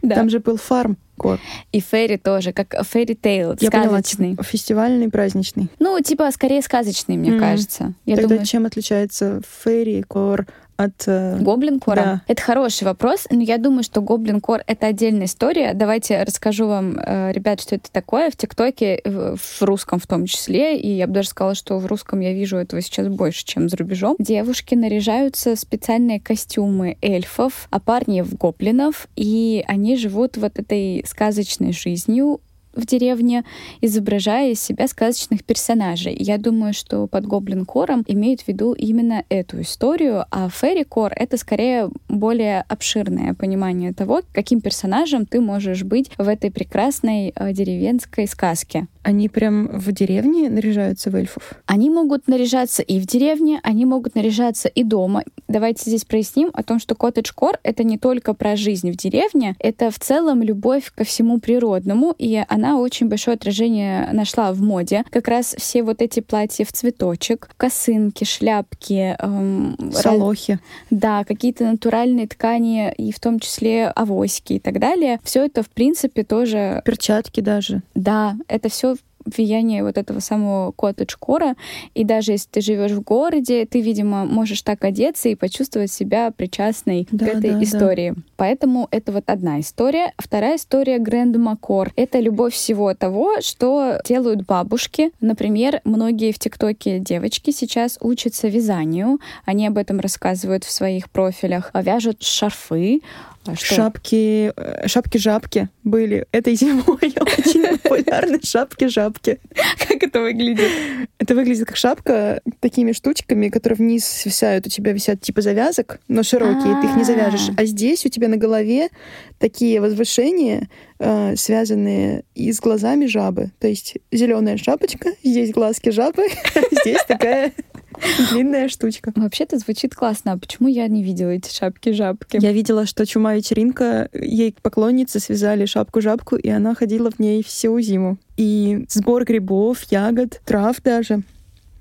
Да. 0.00 0.14
Там 0.14 0.30
же 0.30 0.38
был 0.38 0.56
фарм 0.56 0.96
кор. 1.18 1.40
И 1.72 1.80
фэри 1.82 2.16
тоже, 2.16 2.52
как 2.52 2.74
фэри 2.86 3.14
тейл, 3.14 3.54
Я 3.60 3.70
поняла, 3.70 3.98
сказочный. 3.98 4.30
типа, 4.30 4.42
фестивальный, 4.44 5.10
праздничный. 5.10 5.68
Ну, 5.80 6.00
типа, 6.00 6.30
скорее 6.30 6.62
сказочный, 6.62 7.16
мне 7.16 7.32
Мгм. 7.32 7.40
кажется. 7.40 7.92
Я 8.06 8.14
Тогда 8.16 8.28
думаю, 8.30 8.46
чем 8.46 8.64
отличается 8.64 9.42
фэри 9.46 10.02
кор 10.02 10.46
от... 10.78 11.04
э, 11.06 11.38
Гоблин 11.40 11.80
кора? 11.80 12.02
Да. 12.02 12.22
Это 12.28 12.40
хороший 12.40 12.84
вопрос, 12.84 13.26
но 13.30 13.42
я 13.42 13.58
думаю, 13.58 13.82
что 13.82 14.00
гоблин 14.00 14.40
кор 14.40 14.62
это 14.66 14.86
отдельная 14.86 15.26
история. 15.26 15.74
Давайте 15.74 16.22
расскажу 16.22 16.68
вам, 16.68 16.98
э, 16.98 17.32
ребят, 17.32 17.60
что 17.60 17.74
это 17.74 17.90
такое 17.90 18.30
в 18.30 18.36
ТикТоке, 18.36 19.00
в 19.04 19.36
в 19.36 19.62
русском 19.62 19.98
в 19.98 20.06
том 20.06 20.26
числе. 20.26 20.78
И 20.78 20.88
я 20.90 21.06
бы 21.06 21.14
даже 21.14 21.28
сказала, 21.28 21.54
что 21.54 21.78
в 21.78 21.86
русском 21.86 22.20
я 22.20 22.32
вижу 22.32 22.56
этого 22.56 22.80
сейчас 22.80 23.08
больше, 23.08 23.44
чем 23.44 23.68
за 23.68 23.76
рубежом. 23.76 24.16
Девушки 24.18 24.74
наряжаются 24.74 25.56
в 25.56 25.58
специальные 25.58 26.20
костюмы 26.20 26.96
эльфов, 27.02 27.66
а 27.70 27.80
парни 27.80 28.20
в 28.22 28.34
гоблинов, 28.36 29.08
и 29.16 29.64
они 29.66 29.96
живут 29.96 30.36
вот 30.36 30.58
этой 30.58 31.04
сказочной 31.06 31.72
жизнью 31.72 32.40
в 32.78 32.86
деревне, 32.86 33.44
изображая 33.80 34.52
из 34.52 34.60
себя 34.60 34.88
сказочных 34.88 35.44
персонажей. 35.44 36.16
Я 36.18 36.38
думаю, 36.38 36.72
что 36.72 37.06
под 37.06 37.26
гоблин-кором 37.26 38.04
имеют 38.06 38.42
в 38.42 38.48
виду 38.48 38.72
именно 38.72 39.24
эту 39.28 39.60
историю, 39.60 40.24
а 40.30 40.48
фэри-кор— 40.48 41.12
это 41.16 41.36
скорее 41.36 41.90
более 42.08 42.64
обширное 42.68 43.34
понимание 43.34 43.92
того, 43.92 44.22
каким 44.32 44.60
персонажем 44.60 45.26
ты 45.26 45.40
можешь 45.40 45.82
быть 45.82 46.10
в 46.16 46.28
этой 46.28 46.50
прекрасной 46.50 47.32
э, 47.34 47.52
деревенской 47.52 48.26
сказке. 48.26 48.86
Они 49.02 49.28
прям 49.28 49.68
в 49.68 49.90
деревне 49.92 50.50
наряжаются 50.50 51.10
в 51.10 51.16
эльфов? 51.16 51.54
Они 51.66 51.90
могут 51.90 52.28
наряжаться 52.28 52.82
и 52.82 53.00
в 53.00 53.06
деревне, 53.06 53.58
они 53.62 53.86
могут 53.86 54.14
наряжаться 54.14 54.68
и 54.68 54.84
дома. 54.84 55.24
Давайте 55.48 55.88
здесь 55.88 56.04
проясним 56.04 56.50
о 56.52 56.62
том, 56.62 56.78
что 56.78 56.94
коттедж-кор— 56.94 57.58
это 57.62 57.84
не 57.84 57.96
только 57.96 58.34
про 58.34 58.54
жизнь 58.54 58.90
в 58.92 58.96
деревне, 58.96 59.56
это 59.58 59.90
в 59.90 59.98
целом 59.98 60.42
любовь 60.42 60.92
ко 60.94 61.04
всему 61.04 61.40
природному, 61.40 62.14
и 62.18 62.42
она 62.48 62.67
очень 62.76 63.08
большое 63.08 63.34
отражение 63.36 64.08
нашла 64.12 64.52
в 64.52 64.60
моде. 64.60 65.04
Как 65.10 65.28
раз 65.28 65.54
все 65.58 65.82
вот 65.82 66.02
эти 66.02 66.20
платья 66.20 66.64
в 66.64 66.72
цветочек, 66.72 67.48
косынки, 67.56 68.24
шляпки, 68.24 69.16
эм, 69.18 69.76
раз- 69.92 70.02
Солохи. 70.02 70.58
да, 70.90 71.24
какие-то 71.24 71.64
натуральные 71.64 72.26
ткани, 72.28 72.92
и 72.96 73.12
в 73.12 73.20
том 73.20 73.40
числе 73.40 73.86
авоськи 73.88 74.54
и 74.54 74.58
так 74.58 74.78
далее. 74.78 75.20
Все 75.22 75.44
это, 75.46 75.62
в 75.62 75.70
принципе, 75.70 76.24
тоже 76.24 76.82
Перчатки 76.84 77.40
даже. 77.40 77.82
да, 77.94 78.36
это 78.48 78.68
все 78.68 78.96
влияние 79.24 79.84
вот 79.84 79.98
этого 79.98 80.20
самого 80.20 80.72
коттедж-кора. 80.72 81.54
И 81.94 82.04
даже 82.04 82.32
если 82.32 82.48
ты 82.50 82.60
живешь 82.60 82.92
в 82.92 83.02
городе, 83.02 83.66
ты, 83.66 83.80
видимо, 83.80 84.24
можешь 84.24 84.62
так 84.62 84.84
одеться 84.84 85.28
и 85.28 85.34
почувствовать 85.34 85.92
себя 85.92 86.30
причастной 86.30 87.06
Да, 87.10 87.26
к 87.26 87.28
этой 87.28 87.50
да, 87.50 87.58
да. 87.58 87.64
истории. 87.64 88.14
Поэтому 88.36 88.88
это 88.90 89.12
вот 89.12 89.24
одна 89.26 89.60
история. 89.60 90.12
Вторая 90.18 90.56
история 90.56 90.98
Грэндма 90.98 91.56
Кор. 91.56 91.92
Это 91.96 92.20
любовь 92.20 92.54
всего 92.54 92.94
того, 92.94 93.40
что 93.40 94.00
делают 94.04 94.46
бабушки. 94.46 95.10
Например, 95.20 95.80
многие 95.84 96.32
в 96.32 96.38
ТикТоке 96.38 96.98
девочки 96.98 97.50
сейчас 97.50 97.98
учатся 98.00 98.48
вязанию. 98.48 99.18
Они 99.44 99.66
об 99.66 99.78
этом 99.78 100.00
рассказывают 100.00 100.64
в 100.64 100.70
своих 100.70 101.10
профилях. 101.10 101.70
Вяжут 101.74 102.22
шарфы. 102.22 103.00
А 103.48 103.56
что? 103.56 103.74
Шапки, 103.74 104.52
э, 104.54 104.88
шапки-жапки 104.88 105.70
были 105.82 106.26
этой 106.32 106.54
зимой 106.56 106.84
очень 107.00 107.78
популярны 107.78 108.40
шапки-жапки. 108.42 109.40
Как 109.88 110.02
это 110.02 110.20
выглядит? 110.20 110.70
Это 111.18 111.34
выглядит 111.34 111.66
как 111.66 111.76
шапка 111.76 112.42
такими 112.60 112.92
штучками, 112.92 113.48
которые 113.48 113.78
вниз 113.78 114.04
свисают. 114.04 114.66
У 114.66 114.70
тебя 114.70 114.92
висят 114.92 115.22
типа 115.22 115.40
завязок, 115.40 115.98
но 116.08 116.22
широкие, 116.22 116.78
ты 116.82 116.88
их 116.88 116.96
не 116.96 117.04
завяжешь. 117.04 117.48
А 117.56 117.64
здесь 117.64 118.04
у 118.04 118.10
тебя 118.10 118.28
на 118.28 118.36
голове 118.36 118.90
такие 119.38 119.80
возвышения, 119.80 120.68
э, 120.98 121.34
связанные 121.36 122.24
и 122.34 122.52
с 122.52 122.60
глазами 122.60 123.06
жабы. 123.06 123.52
То 123.60 123.66
есть 123.66 123.96
зеленая 124.12 124.58
шапочка, 124.58 125.10
здесь 125.22 125.52
глазки 125.52 125.88
жабы, 125.88 126.28
здесь 126.82 127.02
такая 127.08 127.52
длинная 128.30 128.68
штучка. 128.68 129.12
Вообще-то 129.14 129.58
звучит 129.58 129.94
классно. 129.94 130.32
А 130.32 130.38
почему 130.38 130.68
я 130.68 130.86
не 130.88 131.02
видела 131.02 131.30
эти 131.30 131.54
шапки-жапки? 131.54 132.38
Я 132.40 132.52
видела, 132.52 132.86
что 132.86 133.06
чума 133.06 133.34
вечеринка, 133.34 134.08
ей 134.12 134.54
поклонницы 134.60 135.20
связали 135.20 135.66
шапку-жапку, 135.66 136.36
и 136.36 136.48
она 136.48 136.74
ходила 136.74 137.10
в 137.10 137.18
ней 137.18 137.42
всю 137.42 137.78
зиму. 137.80 138.18
И 138.36 138.86
сбор 138.88 139.24
грибов, 139.24 139.82
ягод, 139.90 140.40
трав 140.44 140.80
даже. 140.82 141.22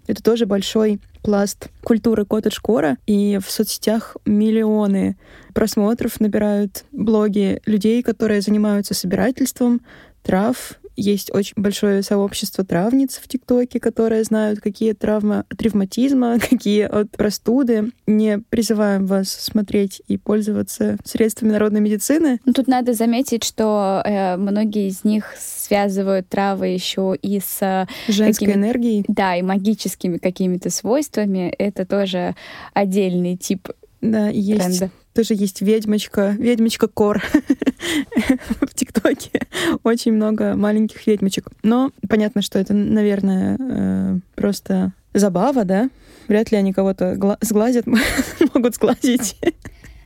Это 0.08 0.24
тоже 0.24 0.46
большой 0.46 1.00
пласт 1.22 1.68
культуры 1.84 2.26
коттедж-кора, 2.26 2.98
и 3.06 3.40
в 3.44 3.52
соцсетях 3.52 4.16
миллионы 4.26 5.18
просмотров 5.54 6.22
набирают 6.22 6.86
блоги 6.94 7.62
людей, 7.66 8.02
которые 8.02 8.42
занимаются 8.42 8.94
собирательством 8.94 9.82
трав. 10.24 10.80
Есть 10.98 11.34
очень 11.34 11.54
большое 11.56 12.02
сообщество 12.02 12.66
травниц 12.66 13.20
в 13.24 13.28
ТикТоке, 13.28 13.80
которые 13.80 14.24
знают, 14.24 14.60
какие 14.60 14.94
травмы 14.94 15.44
от 15.48 15.62
ревматизма, 15.62 16.40
какие 16.50 16.82
от 16.84 17.12
простуды. 17.12 17.92
Не 18.08 18.40
призываем 18.50 19.06
вас 19.06 19.30
смотреть 19.30 20.02
и 20.08 20.18
пользоваться 20.18 20.98
средствами 21.04 21.52
народной 21.52 21.82
медицины. 21.82 22.40
Ну, 22.46 22.54
тут 22.54 22.68
надо 22.68 22.94
заметить, 22.94 23.44
что 23.44 24.02
э, 24.04 24.38
многие 24.38 24.88
из 24.88 25.04
них 25.04 25.36
связывают 25.38 26.28
травы 26.30 26.68
еще 26.68 27.16
и 27.22 27.40
с 27.40 27.62
э, 27.62 27.86
Женской 28.12 28.54
энергией. 28.54 29.06
да, 29.08 29.36
и 29.36 29.44
магическими 29.44 30.18
какими-то 30.18 30.72
свойствами. 30.72 31.54
Это 31.60 31.86
тоже 31.86 32.36
отдельный 32.74 33.38
тип 33.38 33.70
Да, 34.02 34.30
есть 34.30 34.80
тренда. 34.80 34.92
Тоже 35.18 35.34
есть 35.34 35.62
ведьмочка, 35.64 36.36
ведьмочка 36.38 36.88
Кор 36.88 37.24
в 38.62 38.74
ТикТоке. 38.76 39.42
Очень 39.84 40.14
много 40.14 40.56
маленьких 40.56 41.08
ведьмочек. 41.08 41.48
Но 41.64 41.90
понятно, 42.08 42.44
что 42.44 42.60
это, 42.60 42.76
наверное, 42.76 43.58
э, 43.60 44.20
просто 44.36 44.94
забава, 45.16 45.66
да? 45.66 45.90
Вряд 46.28 46.52
ли 46.52 46.58
они 46.60 46.72
кого-то 46.72 47.16
гла- 47.16 47.40
сглазят, 47.42 47.88
могут 48.54 48.76
сглазить. 48.76 49.38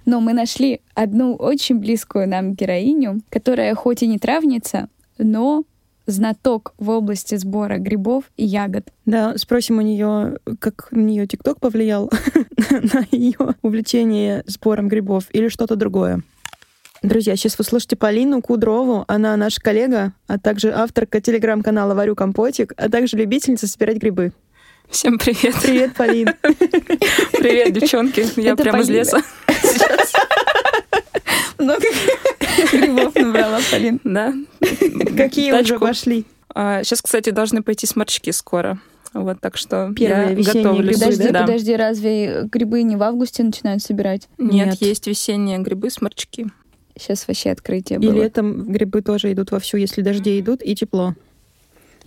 Но 0.05 0.21
мы 0.21 0.31
нашли 0.31 0.79
одну 0.93 1.35
очень 1.35 1.79
близкую 1.79 2.29
нам 2.29 2.53
героиню, 2.53 3.19
которая 3.29 3.75
хоть 3.75 4.03
и 4.03 4.07
не 4.07 4.17
травница, 4.17 4.87
но 5.17 5.65
знаток 6.05 6.73
в 6.77 6.89
области 6.89 7.35
сбора 7.35 7.77
грибов 7.77 8.25
и 8.37 8.45
ягод. 8.45 8.91
Да, 9.05 9.37
спросим 9.37 9.77
у 9.77 9.81
нее, 9.81 10.37
как 10.59 10.91
на 10.91 11.01
нее 11.01 11.27
ТикТок 11.27 11.59
повлиял 11.59 12.11
на 12.69 13.05
ее 13.11 13.55
увлечение 13.61 14.43
сбором 14.47 14.87
грибов 14.87 15.25
или 15.31 15.47
что-то 15.47 15.75
другое. 15.75 16.21
Друзья, 17.03 17.35
сейчас 17.35 17.57
вы 17.57 17.63
слышите 17.63 17.95
Полину 17.95 18.43
Кудрову. 18.43 19.05
Она 19.07 19.35
наш 19.35 19.55
коллега, 19.55 20.13
а 20.27 20.37
также 20.37 20.71
авторка 20.71 21.19
телеграм-канала 21.19 21.95
«Варю 21.95 22.15
компотик», 22.15 22.73
а 22.77 22.89
также 22.89 23.17
любительница 23.17 23.67
собирать 23.67 23.97
грибы. 23.97 24.33
Всем 24.87 25.17
привет. 25.17 25.55
Привет, 25.63 25.95
Полин. 25.95 26.29
Привет, 27.31 27.73
девчонки. 27.73 28.23
Я 28.39 28.55
прямо 28.55 28.81
из 28.81 28.89
леса. 28.89 29.23
Много 31.61 31.83
грибов 32.71 33.15
набрала, 33.15 33.59
Полин. 33.71 33.99
Да. 34.03 34.33
Какие 35.17 35.53
уже 35.61 35.79
пошли? 35.79 36.25
Сейчас, 36.53 37.01
кстати, 37.01 37.29
должны 37.29 37.63
пойти 37.63 37.87
сморчки 37.87 38.31
скоро. 38.31 38.79
Вот, 39.13 39.41
так 39.41 39.57
что 39.57 39.91
Первые 39.95 40.29
я 40.29 40.33
весенние 40.35 40.63
готовлюсь. 40.63 40.97
грибы, 40.97 41.11
Подожди, 41.11 41.29
да? 41.33 41.41
подожди, 41.41 41.75
разве 41.75 42.43
грибы 42.51 42.83
не 42.83 42.95
в 42.95 43.03
августе 43.03 43.43
начинают 43.43 43.83
собирать? 43.83 44.29
Нет, 44.37 44.67
Нет. 44.67 44.81
есть 44.81 45.05
весенние 45.07 45.57
грибы, 45.59 45.89
сморчки. 45.89 46.47
Сейчас 46.97 47.27
вообще 47.27 47.51
открытие 47.51 47.99
И 47.99 48.07
было. 48.07 48.13
летом 48.13 48.71
грибы 48.71 49.01
тоже 49.01 49.31
идут 49.33 49.51
вовсю, 49.51 49.77
если 49.77 50.01
дожди 50.01 50.39
идут 50.39 50.61
и 50.63 50.75
тепло. 50.75 51.13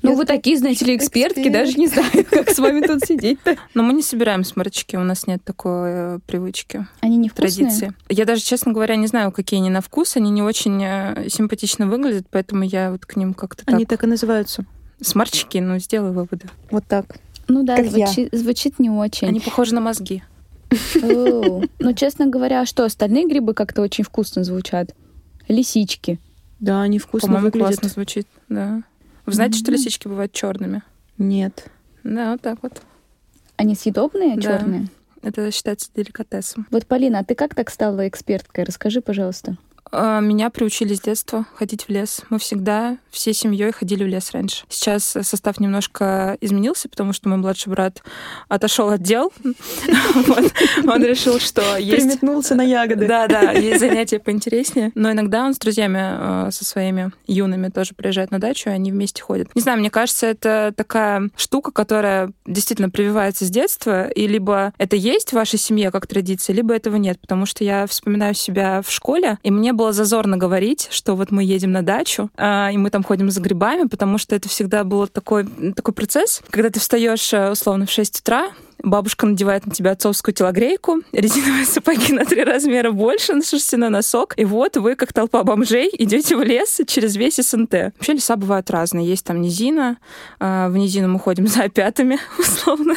Ну, 0.03 0.11
Я 0.11 0.17
вы 0.17 0.25
такие, 0.27 0.59
знаете 0.59 0.85
ли, 0.85 0.97
экспертки, 0.97 1.39
эксперт. 1.41 1.53
даже 1.53 1.75
не 1.79 1.87
знаю, 1.87 2.11
как 2.31 2.51
с 2.51 2.59
вами 2.59 2.81
тут 2.87 3.05
сидеть-то. 3.05 3.57
Но 3.75 3.83
мы 3.83 3.95
не 3.95 4.03
собираем 4.03 4.45
сморчки, 4.45 4.97
у 4.97 5.01
нас 5.03 5.27
нет 5.27 5.43
такой 5.45 5.91
э, 5.91 6.19
привычки, 6.27 6.87
Они 7.01 7.17
не 7.17 7.29
вкусные? 7.31 7.69
традиции. 7.69 7.95
Я 8.11 8.25
даже, 8.27 8.43
честно 8.43 8.73
говоря, 8.73 8.97
не 8.97 9.07
знаю, 9.07 9.33
какие 9.33 9.61
они 9.61 9.71
на 9.71 9.81
вкус. 9.81 10.17
Они 10.17 10.31
не 10.31 10.43
очень 10.43 10.83
э, 10.85 11.29
симпатично 11.31 11.87
выглядят, 11.87 12.27
поэтому 12.31 12.65
я 12.65 12.91
вот 12.93 13.07
к 13.07 13.17
ним 13.17 13.33
как-то 13.35 13.65
так... 13.65 13.75
Они 13.75 13.87
так 13.87 14.05
и 14.05 14.07
называются. 14.07 14.67
Сморчки, 15.01 15.59
ну, 15.59 15.79
сделай 15.79 16.13
выводы. 16.13 16.49
Вот 16.71 16.85
так. 16.87 17.17
Ну 17.49 17.63
да, 17.63 17.77
Как 17.77 17.87
я. 17.87 18.07
звучит, 18.33 18.79
не 18.79 18.91
очень. 18.91 19.29
Они 19.29 19.41
похожи 19.41 19.75
на 19.75 19.81
мозги. 19.81 20.23
Ну, 21.03 21.63
честно 21.97 22.27
говоря, 22.27 22.63
а 22.63 22.67
что, 22.67 22.85
остальные 22.85 23.27
грибы 23.29 23.55
как-то 23.55 23.83
очень 23.83 24.05
вкусно 24.05 24.45
звучат? 24.45 24.95
Лисички. 25.49 26.19
Да, 26.61 26.83
они 26.83 26.99
вкусно 26.99 27.29
По-моему, 27.29 27.47
выглядят. 27.47 27.69
классно 27.69 27.89
звучит, 27.91 28.27
да. 28.49 28.83
Вы 29.27 29.33
знаете, 29.33 29.59
что 29.59 29.71
лисички 29.71 30.09
бывают 30.09 30.33
черными? 30.33 30.83
Нет. 31.19 31.67
Да, 32.03 32.33
вот 32.33 32.41
так 32.43 32.59
вот. 32.63 32.83
Они 33.57 33.75
съедобные, 33.75 34.37
Да. 34.37 34.43
черные? 34.59 34.89
Это 35.23 35.51
считается 35.51 35.89
деликатесом. 35.95 36.67
Вот, 36.71 36.87
Полина, 36.87 37.21
а 37.21 37.25
ты 37.25 37.35
как 37.35 37.55
так 37.55 37.71
стала 37.71 38.07
эксперткой? 38.07 38.65
Расскажи, 38.65 39.01
пожалуйста. 39.01 39.57
А, 39.91 40.21
меня 40.21 40.51
приучили 40.51 40.95
с 40.95 41.01
детства 41.01 41.47
ходить 41.55 41.85
в 41.85 41.89
лес. 41.89 42.23
Мы 42.31 42.39
всегда 42.39 42.99
всей 43.11 43.35
семьей 43.35 43.73
ходили 43.73 44.05
в 44.05 44.07
лес 44.07 44.31
раньше. 44.33 44.65
Сейчас 44.69 45.05
состав 45.05 45.61
немножко 45.61 46.37
изменился, 46.41 46.89
потому 46.89 47.13
что 47.13 47.29
мой 47.29 47.39
младший 47.39 47.71
брат 47.71 48.03
отошел 48.49 48.91
от 48.91 49.03
дел. 49.03 49.33
Он 50.85 51.05
решил, 51.05 51.39
что 51.39 51.77
есть... 51.77 52.05
Приметнулся 52.05 52.55
на 52.55 52.63
ягоды. 52.63 53.07
Да, 53.07 53.27
да, 53.27 53.53
есть 53.53 53.81
занятия 53.81 54.19
поинтереснее. 54.19 54.91
Но 54.95 55.13
иногда 55.13 55.45
он 55.45 55.55
с 55.55 55.59
друзьями, 55.59 56.01
а, 56.01 56.49
со 56.51 56.65
своими 56.65 57.13
юными 57.27 57.69
тоже 57.69 57.95
приезжает 57.95 58.31
на 58.31 58.39
дачу, 58.39 58.71
и 58.71 58.73
они 58.73 58.91
вместе 58.91 59.23
ходят. 59.23 59.55
Не 59.55 59.63
знаю, 59.63 59.79
мне 59.79 59.91
кажется, 59.91 60.27
это 60.27 60.73
такая 60.77 61.31
штука, 61.37 61.71
которая 61.71 62.33
действительно 62.47 62.91
прививается 62.91 63.45
с 63.45 63.51
детства, 63.51 64.09
и 64.09 64.27
либо 64.27 64.73
это 64.79 64.97
есть 64.97 65.31
в 65.31 65.35
вашей 65.35 65.59
семье 65.59 65.91
как 65.91 66.07
традиция, 66.07 66.55
либо 66.55 66.75
этого 66.75 66.97
нет. 66.97 67.21
Потому 67.21 67.47
что 67.47 67.65
я 67.65 67.87
вспоминаю 67.87 68.35
себя 68.35 68.83
в 68.83 68.91
школе, 68.91 69.39
и 69.43 69.51
мне 69.51 69.73
было 69.75 69.93
зазорно 69.93 70.37
говорить, 70.37 70.89
что 70.91 71.15
вот 71.15 71.31
мы 71.31 71.45
едем 71.45 71.73
на 71.73 71.83
дачу, 71.83 72.31
а, 72.37 72.71
и 72.73 72.77
мы 72.77 72.91
там 72.91 73.03
ходим 73.03 73.31
за 73.31 73.41
грибами, 73.41 73.87
потому 73.89 74.19
что 74.19 74.35
это 74.35 74.49
всегда 74.49 74.85
был 74.85 75.07
такой, 75.07 75.47
такой 75.75 75.95
процесс, 75.95 76.43
когда 76.51 76.71
ты 76.71 76.81
встаешь 76.81 77.33
э, 77.33 77.51
условно 77.51 77.87
в 77.87 77.91
6 77.91 78.21
утра, 78.21 78.51
Бабушка 78.85 79.25
надевает 79.25 79.67
на 79.67 79.73
тебя 79.73 79.93
отцовскую 79.93 80.35
телогрейку, 80.35 81.01
резиновые 81.13 81.65
сапоги 81.65 82.13
на 82.13 82.27
три 82.27 82.45
размера 82.45 82.91
больше, 82.91 83.35
на 83.35 83.43
шерстяной 83.43 83.89
носок. 83.89 84.35
И 84.37 84.45
вот 84.45 84.77
вы, 84.77 84.95
как 84.95 85.13
толпа 85.13 85.43
бомжей, 85.43 85.91
идете 85.97 86.37
в 86.37 86.43
лес 86.43 86.81
через 86.87 87.17
весь 87.17 87.37
СНТ. 87.37 87.95
Вообще 87.97 88.13
леса 88.13 88.37
бывают 88.37 88.71
разные. 88.71 89.07
Есть 89.07 89.25
там 89.25 89.41
низина. 89.41 89.97
А, 90.39 90.69
в 90.69 90.77
низину 90.77 91.09
мы 91.09 91.19
ходим 91.19 91.47
за 91.49 91.65
опятами, 91.65 92.19
условно. 92.39 92.95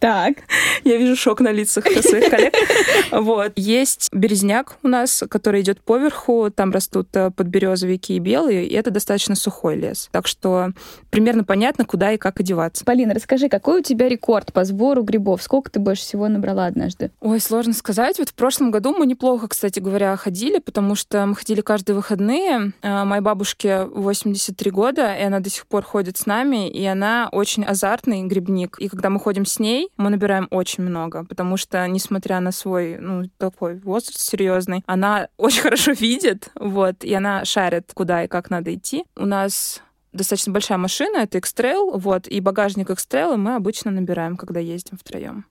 Так. 0.00 0.36
Я 0.84 0.96
вижу 0.96 1.16
шок 1.16 1.40
на 1.40 1.52
лицах 1.52 1.84
своих 1.86 2.30
коллег. 2.30 2.54
Вот. 3.12 3.52
Есть 3.56 4.08
березняк 4.12 4.76
у 4.82 4.88
нас, 4.88 5.24
который 5.28 5.60
идет 5.60 5.80
поверху. 5.80 6.50
Там 6.54 6.70
растут 6.70 7.08
э, 7.14 7.30
подберезовики 7.30 8.16
и 8.16 8.18
белые, 8.18 8.66
и 8.66 8.74
это 8.74 8.90
достаточно 8.90 9.34
сухой 9.34 9.76
лес. 9.76 10.08
Так 10.12 10.26
что 10.26 10.72
примерно 11.10 11.44
понятно, 11.44 11.84
куда 11.84 12.12
и 12.12 12.18
как 12.18 12.40
одеваться. 12.40 12.84
Полина, 12.84 13.14
расскажи, 13.14 13.48
какой 13.48 13.80
у 13.80 13.82
тебя 13.82 14.08
рекорд 14.08 14.52
по 14.52 14.64
сбору 14.64 15.02
грибов? 15.02 15.42
Сколько 15.42 15.70
ты 15.70 15.80
больше 15.80 16.02
всего 16.02 16.28
набрала 16.28 16.66
однажды? 16.66 17.10
Ой, 17.20 17.40
сложно 17.40 17.72
сказать. 17.72 18.18
Вот 18.18 18.30
в 18.30 18.34
прошлом 18.34 18.70
году 18.70 18.94
мы 18.96 19.06
неплохо, 19.06 19.48
кстати 19.48 19.80
говоря, 19.80 20.16
ходили, 20.16 20.58
потому 20.58 20.94
что 20.94 21.24
мы 21.26 21.34
ходили 21.34 21.60
каждые 21.60 21.96
выходные. 21.96 22.72
Э, 22.82 23.04
моей 23.04 23.22
бабушке 23.22 23.84
83 23.84 24.70
года, 24.70 25.14
и 25.14 25.22
она 25.22 25.40
до 25.40 25.50
сих 25.50 25.66
пор 25.66 25.84
ходит 25.84 26.16
с 26.16 26.26
нами, 26.26 26.68
и 26.68 26.84
она 26.84 27.28
очень 27.32 27.64
азартный 27.64 28.22
грибник. 28.24 28.76
И 28.78 28.88
когда 28.88 29.10
мы 29.10 29.20
ходим 29.20 29.46
с 29.46 29.58
ней, 29.58 29.85
мы 29.96 30.10
набираем 30.10 30.48
очень 30.50 30.84
много, 30.84 31.24
потому 31.24 31.56
что, 31.56 31.86
несмотря 31.86 32.40
на 32.40 32.52
свой, 32.52 32.98
ну, 32.98 33.24
такой 33.38 33.78
возраст 33.78 34.20
серьезный, 34.20 34.82
она 34.86 35.28
очень 35.36 35.62
хорошо 35.62 35.92
видит, 35.92 36.48
вот, 36.54 37.04
и 37.04 37.12
она 37.14 37.44
шарит, 37.44 37.90
куда 37.94 38.24
и 38.24 38.28
как 38.28 38.50
надо 38.50 38.74
идти. 38.74 39.04
У 39.16 39.26
нас 39.26 39.82
достаточно 40.12 40.52
большая 40.52 40.78
машина, 40.78 41.18
это 41.18 41.38
X-Trail, 41.38 41.98
вот, 41.98 42.28
и 42.28 42.40
багажник 42.40 42.90
X-Trail 42.90 43.36
мы 43.36 43.54
обычно 43.54 43.90
набираем, 43.90 44.36
когда 44.36 44.60
ездим 44.60 44.98
втроем. 44.98 45.46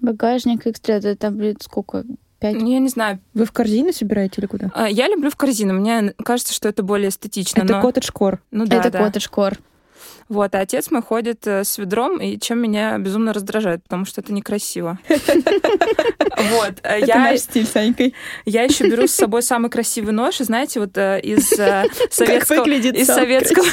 Багажник 0.00 0.66
X-Trail, 0.66 0.98
это 0.98 1.16
там, 1.16 1.36
блин, 1.36 1.56
сколько? 1.60 2.04
Пять? 2.38 2.54
Ну, 2.60 2.70
я 2.70 2.80
не 2.80 2.88
знаю. 2.88 3.20
Вы 3.32 3.46
в 3.46 3.52
корзины 3.52 3.92
собираете 3.92 4.40
или 4.40 4.46
куда? 4.46 4.70
А, 4.74 4.88
я 4.88 5.08
люблю 5.08 5.30
в 5.30 5.36
корзину. 5.36 5.72
Мне 5.72 6.12
кажется, 6.22 6.52
что 6.52 6.68
это 6.68 6.82
более 6.82 7.08
эстетично. 7.08 7.62
Это 7.62 7.76
но... 7.76 7.80
коттедж-кор. 7.80 8.42
Ну 8.50 8.66
да, 8.66 8.76
это 8.76 8.90
да. 8.90 8.98
коттедж-кор. 8.98 9.58
Вот, 10.28 10.54
а 10.54 10.60
отец 10.60 10.90
мой 10.90 11.02
ходит 11.02 11.46
э, 11.46 11.62
с 11.62 11.78
ведром, 11.78 12.20
и 12.20 12.38
чем 12.38 12.58
меня 12.58 12.98
безумно 12.98 13.32
раздражает, 13.32 13.82
потому 13.84 14.04
что 14.04 14.20
это 14.20 14.32
некрасиво. 14.32 14.98
Вот. 16.50 16.74
э, 16.82 17.00
Это 17.00 17.18
наш 17.18 17.40
стиль, 17.40 17.66
Санькой. 17.66 18.14
Я 18.44 18.62
еще 18.64 18.88
беру 18.88 19.06
с 19.06 19.12
собой 19.12 19.42
самый 19.42 19.70
красивый 19.70 20.12
нож, 20.12 20.40
и 20.40 20.44
знаете, 20.44 20.80
вот 20.80 20.96
э, 20.96 21.20
из 21.22 21.48
советского... 21.48 22.66
Из 22.66 23.06
советского... 23.06 23.64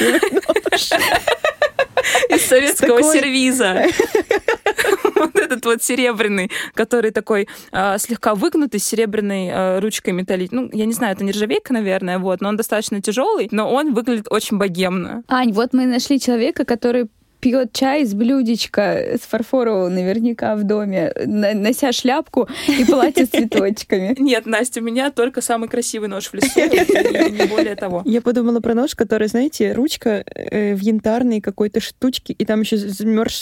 Из 2.30 2.46
советского 2.46 3.04
сервиза. 3.04 3.86
Вот 5.24 5.36
этот 5.36 5.66
вот 5.66 5.82
серебряный, 5.82 6.52
который 6.74 7.12
такой 7.12 7.48
э, 7.72 7.98
слегка 7.98 8.36
выгнутый, 8.36 8.80
с 8.80 8.86
серебряной 8.86 9.48
э, 9.48 9.80
ручкой 9.80 10.12
металлической. 10.12 10.56
Ну, 10.56 10.70
я 10.74 10.86
не 10.86 10.94
знаю, 10.94 11.16
это 11.16 11.24
нержавейка, 11.24 11.74
наверное, 11.74 12.20
вот, 12.20 12.42
но 12.42 12.50
он 12.50 12.58
достаточно 12.58 13.02
тяжелый, 13.02 13.48
но 13.52 13.72
он 13.72 13.94
выглядит 13.94 14.28
очень 14.30 14.58
богемно. 14.58 15.24
Ань, 15.28 15.54
вот 15.54 15.74
мы 15.74 15.86
нашли 15.86 16.20
человека, 16.20 16.66
который 16.66 17.08
пьет 17.44 17.74
чай 17.74 18.04
из 18.04 18.14
блюдечка 18.14 19.18
с 19.18 19.28
фарфорового 19.28 19.90
наверняка 19.90 20.56
в 20.56 20.64
доме, 20.64 21.12
нося 21.26 21.92
шляпку 21.92 22.48
и 22.70 22.86
платье 22.86 23.26
с 23.26 23.30
цветочками. 23.32 24.16
Нет, 24.18 24.46
Настя, 24.46 24.80
у 24.80 24.84
меня 24.84 25.12
только 25.12 25.42
самый 25.42 25.68
красивый 25.68 26.08
нож 26.08 26.28
в 26.28 26.34
лесу, 26.34 26.58
не 26.58 27.46
более 27.48 27.76
того. 27.76 28.02
Я 28.06 28.22
подумала 28.22 28.62
про 28.62 28.74
нож, 28.74 28.96
который, 28.96 29.28
знаете, 29.28 29.74
ручка 29.74 30.24
э, 30.26 30.74
в 30.74 30.80
янтарной 30.80 31.42
какой-то 31.42 31.82
штучке, 31.82 32.32
и 32.32 32.46
там 32.46 32.62
еще 32.62 32.78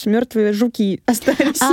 мертвые 0.09 0.51
жуки 0.53 1.03
остались. 1.05 1.61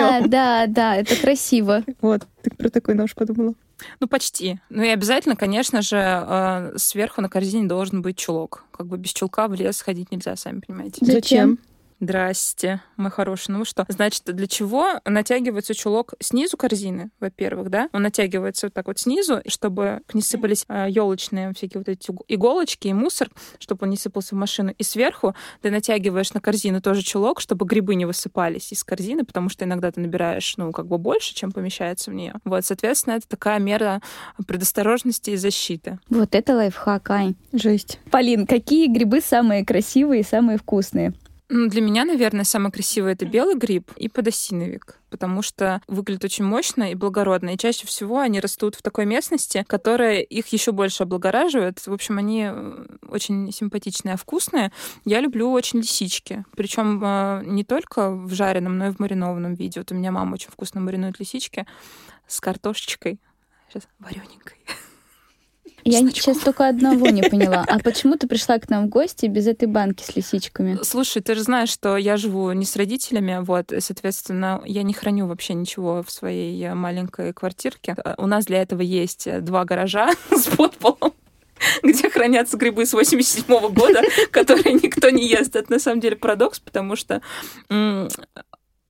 А, 0.00 0.20
да, 0.26 0.66
да, 0.66 0.96
это 0.96 1.16
красиво. 1.16 1.82
Вот, 2.00 2.26
так 2.42 2.56
про 2.56 2.68
такой 2.68 2.94
нож 2.94 3.14
подумала. 3.14 3.54
Ну, 4.00 4.06
почти. 4.06 4.58
Ну 4.68 4.82
и 4.82 4.88
обязательно, 4.88 5.36
конечно 5.36 5.82
же, 5.82 5.96
э, 5.96 6.72
сверху 6.76 7.20
на 7.20 7.28
корзине 7.28 7.66
должен 7.66 8.02
быть 8.02 8.16
чулок. 8.16 8.64
Как 8.70 8.86
бы 8.86 8.98
без 8.98 9.12
чулка 9.12 9.48
в 9.48 9.54
лес 9.54 9.80
ходить 9.80 10.10
нельзя, 10.10 10.36
сами 10.36 10.60
понимаете. 10.60 11.04
Зачем? 11.04 11.58
Здрасте, 12.00 12.80
мой 12.96 13.10
хороший. 13.10 13.50
Ну 13.50 13.64
что? 13.66 13.84
Значит, 13.88 14.22
для 14.24 14.46
чего 14.46 15.00
натягивается 15.04 15.74
чулок 15.74 16.14
снизу 16.18 16.56
корзины, 16.56 17.10
во-первых, 17.20 17.68
да? 17.68 17.90
Он 17.92 18.02
натягивается 18.02 18.66
вот 18.66 18.74
так 18.74 18.86
вот 18.86 18.98
снизу, 18.98 19.42
чтобы 19.46 20.00
не 20.14 20.22
сыпались 20.22 20.64
елочные 20.88 21.52
всякие 21.52 21.80
вот 21.80 21.88
эти 21.90 22.10
иголочки 22.28 22.88
и 22.88 22.94
мусор, 22.94 23.28
чтобы 23.58 23.84
он 23.84 23.90
не 23.90 23.98
сыпался 23.98 24.34
в 24.34 24.38
машину. 24.38 24.74
И 24.78 24.82
сверху 24.82 25.34
ты 25.60 25.70
натягиваешь 25.70 26.32
на 26.32 26.40
корзину 26.40 26.80
тоже 26.80 27.02
чулок, 27.02 27.40
чтобы 27.40 27.66
грибы 27.66 27.94
не 27.94 28.06
высыпались 28.06 28.72
из 28.72 28.82
корзины, 28.82 29.24
потому 29.24 29.50
что 29.50 29.66
иногда 29.66 29.92
ты 29.92 30.00
набираешь, 30.00 30.56
ну, 30.56 30.72
как 30.72 30.86
бы 30.86 30.96
больше, 30.96 31.34
чем 31.34 31.52
помещается 31.52 32.10
в 32.10 32.14
нее. 32.14 32.34
Вот, 32.44 32.64
соответственно, 32.64 33.14
это 33.14 33.28
такая 33.28 33.58
мера 33.58 34.00
предосторожности 34.46 35.30
и 35.30 35.36
защиты. 35.36 35.98
Вот 36.08 36.34
это 36.34 36.54
лайфхак, 36.56 37.10
Ань. 37.10 37.34
Жесть. 37.52 38.00
Полин, 38.10 38.46
какие 38.46 38.86
грибы 38.86 39.20
самые 39.20 39.66
красивые 39.66 40.22
и 40.22 40.24
самые 40.24 40.56
вкусные? 40.56 41.12
Ну, 41.52 41.68
для 41.68 41.80
меня, 41.80 42.04
наверное, 42.04 42.44
самый 42.44 42.70
красивый 42.70 43.14
это 43.14 43.26
белый 43.26 43.56
гриб 43.56 43.90
и 43.96 44.08
подосиновик, 44.08 45.00
потому 45.10 45.42
что 45.42 45.82
выглядит 45.88 46.24
очень 46.24 46.44
мощно 46.44 46.92
и 46.92 46.94
благородно. 46.94 47.50
И 47.50 47.58
чаще 47.58 47.88
всего 47.88 48.20
они 48.20 48.38
растут 48.38 48.76
в 48.76 48.82
такой 48.82 49.04
местности, 49.04 49.64
которая 49.66 50.20
их 50.20 50.46
еще 50.48 50.70
больше 50.70 51.02
облагораживает. 51.02 51.84
В 51.84 51.92
общем, 51.92 52.18
они 52.18 52.46
э, 52.48 52.86
очень 53.08 53.50
симпатичные, 53.50 54.14
а 54.14 54.16
вкусные. 54.16 54.70
Я 55.04 55.18
люблю 55.20 55.50
очень 55.50 55.80
лисички. 55.80 56.44
Причем 56.56 57.02
э, 57.02 57.42
не 57.44 57.64
только 57.64 58.12
в 58.12 58.32
жареном, 58.32 58.78
но 58.78 58.86
и 58.86 58.92
в 58.92 59.00
маринованном 59.00 59.54
виде. 59.54 59.80
Вот 59.80 59.90
у 59.90 59.96
меня 59.96 60.12
мама 60.12 60.34
очень 60.34 60.52
вкусно 60.52 60.80
маринует 60.80 61.18
лисички 61.18 61.66
с 62.28 62.40
картошечкой. 62.40 63.18
Сейчас 63.68 63.88
варененькой. 63.98 64.58
Я 65.84 66.00
сейчас 66.00 66.38
только 66.38 66.68
одного 66.68 67.08
не 67.08 67.22
поняла. 67.30 67.64
А 67.66 67.78
почему 67.78 68.16
ты 68.16 68.26
пришла 68.26 68.58
к 68.58 68.68
нам 68.68 68.86
в 68.86 68.88
гости 68.88 69.26
без 69.26 69.46
этой 69.46 69.66
банки 69.66 70.02
с 70.02 70.14
лисичками? 70.16 70.78
Слушай, 70.82 71.22
ты 71.22 71.34
же 71.34 71.42
знаешь, 71.42 71.70
что 71.70 71.96
я 71.96 72.16
живу 72.16 72.52
не 72.52 72.64
с 72.64 72.76
родителями, 72.76 73.38
вот, 73.42 73.72
соответственно, 73.78 74.62
я 74.64 74.82
не 74.82 74.92
храню 74.92 75.26
вообще 75.26 75.54
ничего 75.54 76.02
в 76.02 76.10
своей 76.10 76.62
э, 76.62 76.74
маленькой 76.74 77.32
квартирке. 77.32 77.96
У 78.18 78.26
нас 78.26 78.44
для 78.46 78.62
этого 78.62 78.80
есть 78.80 79.26
э, 79.26 79.40
два 79.40 79.64
гаража 79.64 80.10
с 80.30 80.44
подполом 80.44 81.12
где 81.82 82.08
хранятся 82.08 82.56
грибы 82.56 82.86
с 82.86 82.92
87 82.92 83.44
-го 83.44 83.72
года, 83.72 84.02
которые 84.30 84.74
никто 84.74 85.10
не 85.10 85.26
ест. 85.26 85.56
Это 85.56 85.72
на 85.72 85.78
самом 85.78 86.00
деле 86.00 86.16
парадокс, 86.16 86.60
потому 86.60 86.96
что 86.96 87.20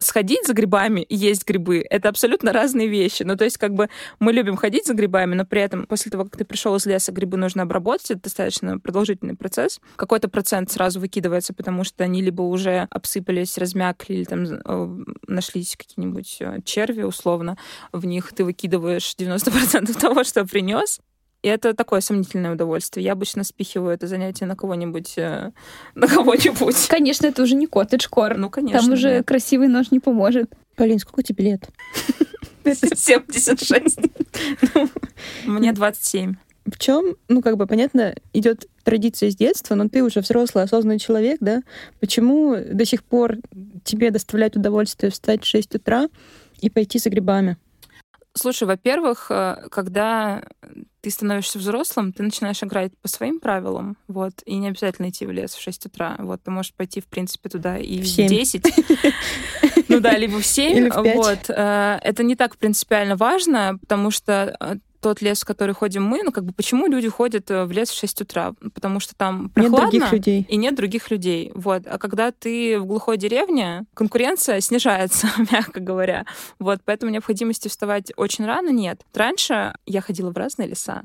сходить 0.01 0.47
за 0.47 0.55
грибами 0.55 1.03
и 1.03 1.15
есть 1.15 1.47
грибы— 1.47 1.85
это 1.91 2.09
абсолютно 2.09 2.53
разные 2.53 2.89
вещи. 2.89 3.23
Ну, 3.23 3.37
то 3.37 3.45
есть, 3.45 3.59
как 3.59 3.75
бы 3.75 3.89
мы 4.19 4.33
любим 4.33 4.57
ходить 4.57 4.87
за 4.87 4.95
грибами, 4.95 5.35
но 5.35 5.45
при 5.45 5.61
этом 5.61 5.87
после 5.87 6.11
того, 6.11 6.25
как 6.25 6.37
ты 6.37 6.45
пришел 6.45 6.75
из 6.77 6.87
леса, 6.87 7.13
грибы 7.13 7.37
нужно 7.37 7.63
обработать. 7.63 8.11
Это 8.11 8.23
достаточно 8.23 8.79
продолжительный 8.79 9.37
процесс. 9.37 9.81
Какой-то 9.97 10.29
процент 10.29 10.71
сразу 10.71 10.99
выкидывается, 11.01 11.55
потому 11.55 11.85
что 11.85 12.03
они 12.03 12.23
либо 12.23 12.43
уже 12.43 12.89
обсыпались, 12.91 13.59
размякли, 13.59 14.15
или 14.15 14.25
там 14.25 14.45
э, 14.45 15.05
нашлись 15.27 15.77
какие-нибудь 15.77 16.39
э, 16.41 16.59
черви, 16.65 17.03
условно, 17.03 17.59
в 17.93 18.05
них 18.07 18.33
ты 18.33 18.45
выкидываешь 18.45 19.15
90% 19.19 19.99
того, 20.01 20.25
что 20.25 20.47
принес, 20.47 21.01
и 21.43 21.49
это 21.49 21.75
такое 21.75 22.01
сомнительное 22.01 22.53
удовольствие. 22.53 23.05
Я 23.05 23.13
обычно 23.13 23.45
спихиваю 23.45 23.95
это 23.95 24.07
занятие 24.07 24.47
на 24.47 24.57
кого-нибудь. 24.57 25.15
Э, 25.17 25.53
на 25.95 26.07
кого-нибудь. 26.07 26.89
Конечно, 26.89 27.27
это 27.27 27.43
уже 27.43 27.55
не 27.55 27.67
коттедж-кор. 27.67 28.37
Ну, 28.37 28.51
конечно. 28.51 28.81
Там 28.81 28.93
уже 28.93 29.09
нет. 29.17 29.27
красивый 29.27 29.69
нож 29.69 29.91
не 29.91 30.01
поможет. 30.01 30.53
Полин, 30.77 30.99
сколько 30.99 31.23
тебе 31.23 31.45
лет? 31.45 31.69
76. 32.65 33.99
Мне 35.47 35.73
27. 35.73 36.35
В 36.67 36.79
чем, 36.79 37.17
ну, 37.29 37.41
как 37.41 37.57
бы, 37.57 37.67
понятно, 37.67 38.15
идет 38.35 38.67
традиция 38.85 39.31
с 39.31 39.37
детства, 39.37 39.75
но 39.75 39.89
ты 39.89 40.03
уже 40.05 40.21
взрослый, 40.21 40.65
осознанный 40.65 40.99
человек, 40.99 41.39
да? 41.41 41.63
Почему 42.01 42.55
до 42.57 42.85
сих 42.85 43.03
пор 43.03 43.39
тебе 43.83 44.11
доставляет 44.11 44.57
удовольствие 44.57 45.11
встать 45.11 45.43
в 45.43 45.47
6 45.47 45.77
утра 45.77 46.09
И 46.61 46.69
пойти 46.69 46.99
за 46.99 47.09
грибами. 47.09 47.57
Слушай, 48.35 48.69
во-первых, 48.69 49.27
э, 49.31 49.67
когда 49.71 50.43
ты 51.01 51.11
становишься 51.11 51.59
взрослым, 51.59 52.13
ты 52.13 52.23
начинаешь 52.23 52.63
играть 52.63 52.93
по 53.03 53.09
своим 53.09 53.41
правилам, 53.41 53.97
вот, 54.07 54.35
и 54.45 54.57
не 54.57 54.69
обязательно 54.69 55.09
идти 55.09 55.27
в 55.27 55.33
лес 55.33 55.55
в 55.55 55.61
6 55.61 55.87
утра. 55.87 56.17
Вот, 56.19 56.43
ты 56.43 56.51
можешь 56.51 56.73
пойти, 56.75 57.01
в 57.01 57.07
принципе, 57.07 57.49
туда 57.49 57.79
и 57.79 58.01
в, 58.01 58.05
в 58.05 58.17
10. 58.17 58.65
Ну 59.89 59.99
да, 59.99 60.17
либо 60.17 60.41
в 60.41 60.47
7. 60.47 60.91
Вот. 60.91 61.49
Э, 61.49 61.99
это 62.03 62.23
не 62.23 62.37
так 62.37 62.57
принципиально 62.57 63.17
важно, 63.17 63.77
потому 63.81 64.13
что 64.13 64.57
э, 64.61 64.77
тот 65.01 65.23
лес, 65.23 65.43
в 65.43 65.45
который 65.45 65.75
ходим 65.75 66.05
мы, 66.05 66.23
ну 66.23 66.33
как 66.33 66.45
бы 66.45 66.53
почему 66.53 66.87
люди 66.87 67.09
ходят 67.09 67.51
э, 67.51 67.65
в 67.65 67.73
лес 67.73 67.91
в 67.91 67.99
6 67.99 68.23
утра? 68.23 68.55
Потому 68.75 69.01
что 69.01 69.15
там 69.15 69.51
прохладно 69.51 69.77
нет 69.77 69.91
других 69.91 70.13
людей. 70.13 70.47
и 70.49 70.57
нет 70.57 70.75
других 70.75 71.11
людей. 71.11 71.53
Вот. 71.55 71.83
А 71.87 71.99
когда 71.99 72.31
ты 72.31 72.79
в 72.79 72.87
глухой 72.87 73.17
деревне, 73.17 73.85
конкуренция 73.95 74.61
снижается, 74.61 75.29
мягко 75.51 75.81
говоря. 75.81 76.27
Вот. 76.59 76.81
Поэтому 76.85 77.13
необходимости 77.13 77.69
вставать 77.69 78.13
очень 78.17 78.45
рано 78.45 78.71
нет. 78.71 79.03
Раньше 79.15 79.75
я 79.87 80.01
ходила 80.01 80.31
в 80.31 80.37
разные 80.37 80.69
леса 80.69 81.05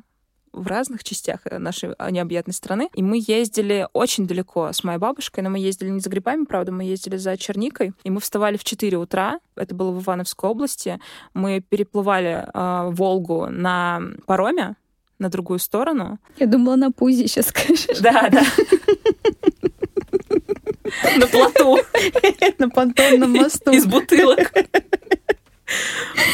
в 0.56 0.68
разных 0.68 1.04
частях 1.04 1.42
э, 1.46 1.58
нашей 1.58 1.94
а, 1.98 2.10
необъятной 2.12 2.54
страны. 2.54 2.90
И 2.94 3.04
мы 3.04 3.22
ездили 3.26 3.88
очень 3.94 4.26
далеко 4.26 4.72
с 4.72 4.84
моей 4.84 4.98
бабушкой, 4.98 5.44
но 5.44 5.50
мы 5.50 5.60
ездили 5.60 5.90
не 5.90 6.00
за 6.00 6.10
грибами, 6.10 6.46
правда, 6.46 6.72
мы 6.72 6.84
ездили 6.84 7.18
за 7.18 7.38
черникой. 7.38 7.94
И 8.04 8.10
мы 8.10 8.20
вставали 8.20 8.58
в 8.58 8.64
4 8.64 8.98
утра, 8.98 9.40
это 9.56 9.76
было 9.76 9.92
в 9.92 10.02
Ивановской 10.02 10.50
области. 10.50 11.00
Мы 11.34 11.62
переплывали 11.62 12.46
э, 12.54 12.90
Волгу 12.92 13.48
на 13.50 14.02
пароме, 14.26 14.76
на 15.20 15.30
другую 15.30 15.60
сторону. 15.60 16.20
Я 16.38 16.48
думала, 16.48 16.76
на 16.76 16.92
пузе 16.92 17.28
сейчас 17.28 17.48
скажешь. 17.48 18.00
Да, 18.00 18.30
да. 18.30 18.44
На 21.18 21.28
плоту. 21.28 21.80
На 22.60 22.70
понтонном 22.70 23.32
мосту. 23.32 23.72
Из 23.72 23.86
бутылок. 23.86 24.54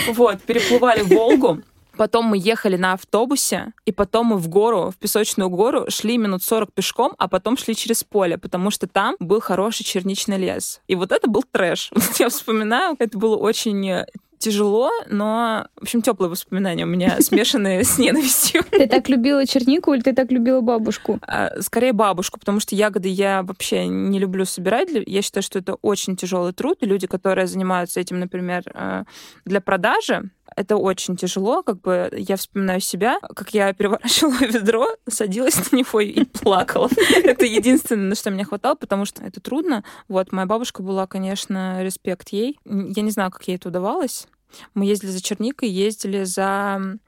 Вот, 0.09 0.41
переплывали 0.41 1.01
Волгу. 1.03 1.61
Потом 2.01 2.25
мы 2.25 2.39
ехали 2.39 2.77
на 2.77 2.93
автобусе, 2.93 3.73
и 3.85 3.91
потом 3.91 4.25
мы 4.25 4.37
в 4.37 4.47
гору, 4.47 4.89
в 4.89 4.97
песочную 4.97 5.51
гору, 5.51 5.85
шли 5.89 6.17
минут 6.17 6.41
40 6.41 6.73
пешком, 6.73 7.13
а 7.19 7.27
потом 7.27 7.57
шли 7.57 7.75
через 7.75 8.03
поле, 8.03 8.39
потому 8.39 8.71
что 8.71 8.87
там 8.87 9.15
был 9.19 9.39
хороший 9.39 9.83
черничный 9.83 10.39
лес. 10.39 10.81
И 10.87 10.95
вот 10.95 11.11
это 11.11 11.29
был 11.29 11.43
трэш. 11.43 11.91
Я 12.17 12.29
вспоминаю, 12.29 12.95
это 12.97 13.19
было 13.19 13.37
очень 13.37 14.03
тяжело, 14.39 14.89
но, 15.09 15.67
в 15.75 15.83
общем, 15.83 16.01
теплые 16.01 16.29
воспоминания 16.29 16.83
у 16.85 16.87
меня 16.87 17.17
смешанные 17.21 17.83
с 17.83 17.99
ненавистью. 17.99 18.63
Ты 18.71 18.87
так 18.87 19.07
любила 19.07 19.45
чернику 19.45 19.93
или 19.93 20.01
ты 20.01 20.13
так 20.13 20.31
любила 20.31 20.61
бабушку? 20.61 21.19
А, 21.21 21.51
скорее 21.61 21.93
бабушку, 21.93 22.39
потому 22.39 22.59
что 22.59 22.75
ягоды 22.75 23.09
я 23.09 23.43
вообще 23.43 23.87
не 23.87 24.17
люблю 24.17 24.45
собирать. 24.45 24.89
Я 25.05 25.21
считаю, 25.21 25.43
что 25.43 25.59
это 25.59 25.75
очень 25.75 26.15
тяжелый 26.15 26.53
труд. 26.53 26.79
Люди, 26.81 27.05
которые 27.05 27.45
занимаются 27.45 27.99
этим, 27.99 28.19
например, 28.19 28.63
э, 28.73 29.03
для 29.45 29.61
продажи, 29.61 30.31
это 30.55 30.77
очень 30.77 31.15
тяжело, 31.15 31.63
как 31.63 31.81
бы 31.81 32.09
я 32.15 32.35
вспоминаю 32.35 32.81
себя, 32.81 33.19
как 33.35 33.53
я 33.53 33.73
переворачивала 33.73 34.39
ведро, 34.51 34.87
садилась 35.07 35.71
на 35.71 35.77
него 35.77 35.99
и 35.99 36.23
плакала. 36.25 36.89
Это 37.23 37.45
единственное, 37.45 38.09
на 38.09 38.15
что 38.15 38.31
мне 38.31 38.43
хватало, 38.43 38.75
потому 38.75 39.05
что 39.05 39.23
это 39.23 39.39
трудно. 39.39 39.83
Вот, 40.07 40.31
моя 40.31 40.45
бабушка 40.45 40.83
была, 40.83 41.07
конечно, 41.07 41.83
респект 41.83 42.29
ей. 42.29 42.59
Я 42.65 43.01
не 43.01 43.11
знаю, 43.11 43.31
как 43.31 43.47
ей 43.47 43.55
это 43.55 43.69
удавалось. 43.69 44.27
Мы 44.73 44.85
ездили 44.85 45.11
за 45.11 45.21
черникой, 45.21 45.69
ездили 45.69 46.23
за 46.23 46.99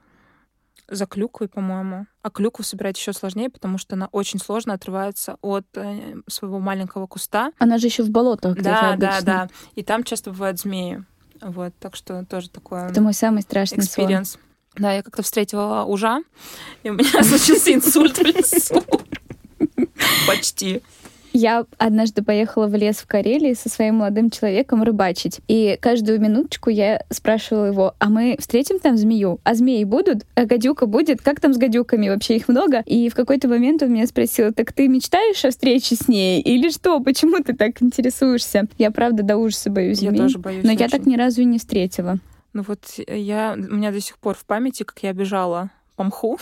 за 0.90 1.06
клюквой, 1.06 1.48
по-моему. 1.48 2.06
А 2.22 2.30
клюкву 2.30 2.64
собирать 2.64 2.98
еще 2.98 3.14
сложнее, 3.14 3.50
потому 3.50 3.78
что 3.78 3.96
она 3.96 4.10
очень 4.12 4.40
сложно 4.40 4.74
отрывается 4.74 5.38
от 5.42 5.66
э, 5.76 6.16
своего 6.28 6.60
маленького 6.60 7.08
куста. 7.08 7.52
Она 7.58 7.78
же 7.78 7.88
еще 7.88 8.04
в 8.04 8.10
болотах. 8.10 8.56
Да, 8.56 8.96
да, 8.98 9.22
да. 9.22 9.48
И 9.76 9.84
там 9.84 10.04
часто 10.04 10.32
бывают 10.32 10.60
змеи. 10.60 11.04
Вот, 11.44 11.74
так 11.80 11.96
что 11.96 12.26
тоже 12.26 12.50
такое... 12.50 12.90
Это 12.90 13.02
мой 13.02 13.14
самый 13.14 13.42
страшный 13.42 13.80
experience. 13.86 14.26
сон. 14.26 14.42
Да, 14.76 14.94
я 14.94 15.04
как-то 15.04 15.22
встретила 15.22 15.84
ужа, 15.84 16.22
и 16.84 16.90
у 16.90 16.94
меня 16.94 17.24
случился 17.24 17.74
инсульт 17.74 18.18
в 18.18 18.22
лесу. 18.22 18.84
Почти. 20.28 20.82
Я 21.34 21.66
однажды 21.80 22.24
поехала 22.24 22.68
в 22.68 22.76
лес 22.76 22.98
в 22.98 23.08
Карелии 23.08 23.56
со 23.56 23.68
своим 23.68 23.96
молодым 23.96 24.30
человеком 24.30 24.84
рыбачить. 24.84 25.42
И 25.48 25.78
каждую 25.82 26.22
минуточку 26.22 26.70
я 26.70 27.04
спрашивала 27.10 27.66
его, 27.66 27.96
а 27.98 28.10
мы 28.10 28.38
встретим 28.40 28.80
там 28.80 28.98
змею? 28.98 29.40
А 29.44 29.56
змеи 29.56 29.84
будут? 29.84 30.28
А 30.36 30.46
гадюка 30.46 30.86
будет? 30.86 31.24
Как 31.24 31.40
там 31.40 31.56
с 31.56 31.58
гадюками? 31.58 32.10
Вообще 32.10 32.36
их 32.36 32.48
много? 32.48 32.82
И 32.86 33.10
в 33.10 33.16
какой-то 33.16 33.48
момент 33.48 33.82
он 33.82 33.92
меня 33.92 34.06
спросил, 34.06 34.54
так 34.54 34.74
ты 34.74 34.88
мечтаешь 34.88 35.44
о 35.44 35.50
встрече 35.50 35.96
с 35.96 36.08
ней? 36.08 36.40
Или 36.40 36.70
что? 36.70 37.00
Почему 37.00 37.44
ты 37.44 37.54
так 37.54 37.82
интересуешься? 37.82 38.68
Я 38.78 38.92
правда 38.92 39.24
до 39.24 39.38
ужаса 39.38 39.72
боюсь 39.72 40.00
змей. 40.00 40.12
Я 40.12 40.18
тоже 40.18 40.38
боюсь. 40.38 40.64
Но 40.64 40.70
очень. 40.72 40.82
я 40.82 40.88
так 40.88 41.08
ни 41.08 41.18
разу 41.18 41.42
и 41.42 41.46
не 41.46 41.58
встретила. 41.58 42.20
Ну 42.54 42.64
вот 42.68 42.84
я, 43.08 43.56
у 43.58 43.74
меня 43.74 43.92
до 43.92 44.00
сих 44.00 44.20
пор 44.20 44.36
в 44.36 44.46
памяти, 44.46 44.84
как 44.84 45.02
я 45.02 45.14
бежала 45.14 45.72
по 45.96 46.04
мху. 46.04 46.38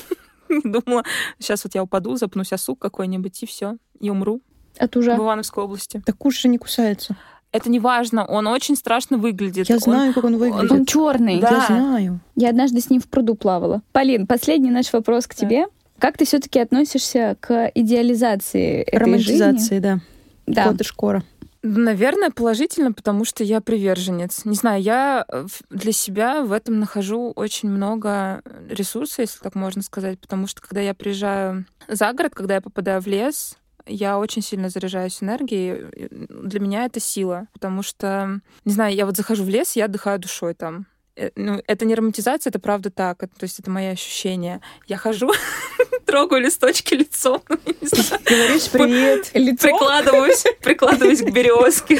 Думала, 0.65 1.05
сейчас 1.39 1.63
вот 1.63 1.75
я 1.75 1.83
упаду, 1.83 2.17
запнусь 2.17 2.51
о 2.51 2.57
сук 2.57 2.79
какой-нибудь, 2.79 3.41
и 3.41 3.45
все, 3.45 3.77
и 4.01 4.09
умру. 4.09 4.41
От 4.77 4.95
ужа. 4.97 5.15
В 5.15 5.19
Ивановской 5.19 5.63
области. 5.63 6.01
Так 6.05 6.25
уж 6.25 6.39
же 6.39 6.47
не 6.47 6.57
кусается. 6.57 7.15
Это 7.51 7.69
не 7.69 7.79
важно, 7.79 8.25
он 8.25 8.47
очень 8.47 8.77
страшно 8.77 9.17
выглядит. 9.17 9.69
Я 9.69 9.77
знаю, 9.77 10.09
он, 10.09 10.13
как 10.13 10.23
он 10.23 10.37
выглядит. 10.37 10.71
Он, 10.71 10.79
он 10.79 10.85
черный. 10.85 11.39
Да. 11.41 11.49
Я 11.51 11.65
знаю. 11.67 12.19
Я 12.35 12.49
однажды 12.49 12.79
с 12.79 12.89
ним 12.89 13.01
в 13.01 13.07
пруду 13.07 13.35
плавала. 13.35 13.81
Полин, 13.91 14.25
последний 14.25 14.71
наш 14.71 14.93
вопрос 14.93 15.27
к 15.27 15.35
да. 15.35 15.35
тебе. 15.35 15.65
Как 15.99 16.17
ты 16.17 16.25
все-таки 16.25 16.59
относишься 16.59 17.35
к 17.41 17.69
идеализации 17.75 18.81
этой 18.83 18.99
Романтизации, 18.99 19.75
жизни? 19.75 19.79
да. 19.79 19.99
Да. 20.47 20.67
Кода 20.67 20.83
шкора. 20.83 21.23
Наверное, 21.63 22.31
положительно, 22.31 22.91
потому 22.91 23.23
что 23.23 23.43
я 23.43 23.61
приверженец. 23.61 24.45
Не 24.45 24.55
знаю, 24.55 24.81
я 24.81 25.27
для 25.69 25.91
себя 25.91 26.41
в 26.41 26.53
этом 26.53 26.79
нахожу 26.79 27.31
очень 27.35 27.69
много 27.69 28.41
ресурсов, 28.67 29.19
если 29.19 29.39
так 29.39 29.53
можно 29.53 29.83
сказать, 29.83 30.19
потому 30.19 30.47
что 30.47 30.61
когда 30.61 30.81
я 30.81 30.95
приезжаю 30.95 31.65
за 31.87 32.11
город, 32.13 32.33
когда 32.33 32.55
я 32.55 32.61
попадаю 32.61 32.99
в 32.99 33.05
лес, 33.05 33.57
я 33.85 34.19
очень 34.19 34.41
сильно 34.41 34.69
заряжаюсь 34.69 35.21
энергией. 35.21 35.85
Для 36.29 36.59
меня 36.59 36.85
это 36.85 36.99
сила, 36.99 37.47
потому 37.53 37.83
что, 37.83 38.41
не 38.65 38.73
знаю, 38.73 38.95
я 38.95 39.05
вот 39.05 39.17
захожу 39.17 39.43
в 39.43 39.49
лес, 39.49 39.75
я 39.75 39.85
отдыхаю 39.85 40.19
душой 40.19 40.53
там. 40.53 40.85
Э, 41.15 41.29
ну, 41.35 41.61
это 41.67 41.85
не 41.85 41.95
романтизация, 41.95 42.51
это 42.51 42.59
правда 42.59 42.89
так. 42.89 43.19
то 43.19 43.27
есть 43.43 43.59
это 43.59 43.69
мои 43.69 43.87
ощущения. 43.87 44.61
Я 44.87 44.97
хожу, 44.97 45.31
трогаю 46.05 46.41
листочки 46.41 46.93
лицом. 46.93 47.41
Ну, 47.49 47.87
Говоришь 48.29 48.69
привет. 48.69 49.31
Прикладываюсь, 49.31 50.43
прикладываюсь 50.61 51.21
к 51.21 51.31
березке. 51.31 51.99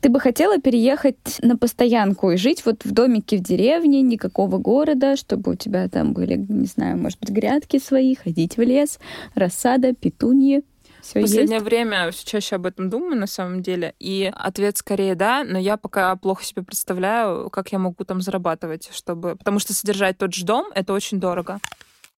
Ты 0.00 0.08
бы 0.08 0.20
хотела 0.20 0.58
переехать 0.60 1.38
на 1.40 1.56
постоянку 1.56 2.30
и 2.30 2.36
жить 2.36 2.64
вот 2.64 2.84
в 2.84 2.92
домике 2.92 3.38
в 3.38 3.40
деревне, 3.40 4.02
никакого 4.02 4.58
города, 4.58 5.16
чтобы 5.16 5.52
у 5.52 5.54
тебя 5.54 5.88
там 5.88 6.12
были, 6.12 6.36
не 6.36 6.66
знаю, 6.66 6.98
может 6.98 7.18
быть, 7.20 7.30
грядки 7.30 7.78
свои, 7.78 8.14
ходить 8.14 8.56
в 8.56 8.60
лес, 8.60 8.98
рассада, 9.34 9.94
петуньи. 9.94 10.62
Все 11.04 11.20
в 11.20 11.22
последнее 11.22 11.56
есть? 11.56 11.66
время 11.66 12.10
все 12.10 12.24
чаще 12.24 12.56
об 12.56 12.64
этом 12.64 12.88
думаю, 12.88 13.16
на 13.16 13.26
самом 13.26 13.62
деле. 13.62 13.94
И 13.98 14.32
ответ 14.34 14.78
скорее 14.78 15.14
да, 15.14 15.44
но 15.44 15.58
я 15.58 15.76
пока 15.76 16.16
плохо 16.16 16.42
себе 16.42 16.62
представляю, 16.62 17.50
как 17.50 17.72
я 17.72 17.78
могу 17.78 18.04
там 18.04 18.22
зарабатывать, 18.22 18.88
чтобы... 18.90 19.36
Потому 19.36 19.58
что 19.58 19.74
содержать 19.74 20.16
тот 20.16 20.32
же 20.32 20.46
дом— 20.46 20.68
это 20.74 20.94
очень 20.94 21.20
дорого. 21.20 21.58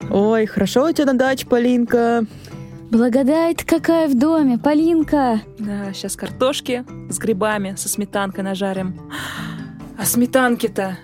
Ой, 0.08 0.46
хорошо 0.46 0.84
у 0.84 0.92
тебя 0.92 1.06
на 1.06 1.14
даче, 1.14 1.46
Полинка. 1.46 2.24
Благодать 2.90 3.64
какая 3.64 4.06
в 4.06 4.16
доме, 4.16 4.56
Полинка! 4.56 5.40
Да, 5.58 5.92
сейчас 5.92 6.14
картошки 6.14 6.84
с 7.10 7.18
грибами, 7.18 7.74
со 7.74 7.88
сметанкой 7.88 8.44
нажарим. 8.44 9.00
А 9.98 10.04
сметанки-то 10.04 10.96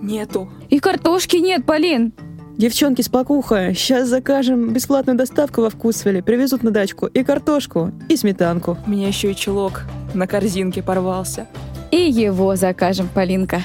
нету. 0.00 0.50
И 0.70 0.78
картошки 0.78 1.36
нет, 1.36 1.66
Полин! 1.66 2.14
Девчонки, 2.58 3.02
спокуха, 3.02 3.72
сейчас 3.72 4.08
закажем 4.08 4.72
бесплатную 4.72 5.16
доставку 5.16 5.60
во 5.60 5.70
Вкусвеле, 5.70 6.24
привезут 6.24 6.64
на 6.64 6.72
дачку 6.72 7.06
и 7.06 7.22
картошку, 7.22 7.92
и 8.08 8.16
сметанку. 8.16 8.76
У 8.84 8.90
меня 8.90 9.06
еще 9.06 9.30
и 9.30 9.36
чулок 9.36 9.84
на 10.12 10.26
корзинке 10.26 10.82
порвался. 10.82 11.46
И 11.92 12.10
его 12.10 12.56
закажем, 12.56 13.08
Полинка. 13.14 13.62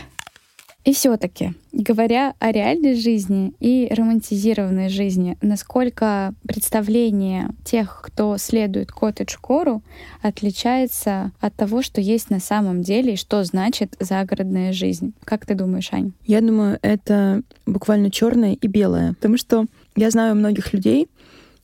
И 0.84 0.92
все-таки, 0.92 1.54
говоря 1.72 2.34
о 2.40 2.52
реальной 2.52 2.96
жизни 2.96 3.54
и 3.62 3.88
романтизированной 3.90 4.90
жизни, 4.90 5.38
насколько 5.42 6.34
представление 6.46 7.52
тех, 7.64 8.02
кто 8.04 8.38
следует 8.38 8.92
коттедж-кору, 8.92 9.82
отличается 10.22 11.32
от 11.40 11.56
того, 11.56 11.82
что 11.84 12.02
есть 12.02 12.30
на 12.30 12.42
самом 12.42 12.82
деле 12.82 13.14
и 13.14 13.18
что 13.18 13.44
значит 13.46 13.96
загородная 14.00 14.74
жизнь? 14.74 15.14
Как 15.24 15.46
ты 15.46 15.56
думаешь, 15.56 15.94
Ань? 15.94 16.12
Я 16.26 16.42
думаю, 16.42 16.80
это 16.82 17.44
буквально 17.66 18.12
черное 18.12 18.54
и 18.54 18.68
белое. 18.68 19.14
Потому 19.14 19.38
что 19.38 19.66
я 19.96 20.12
знаю 20.12 20.36
многих 20.36 20.74
людей, 20.74 21.08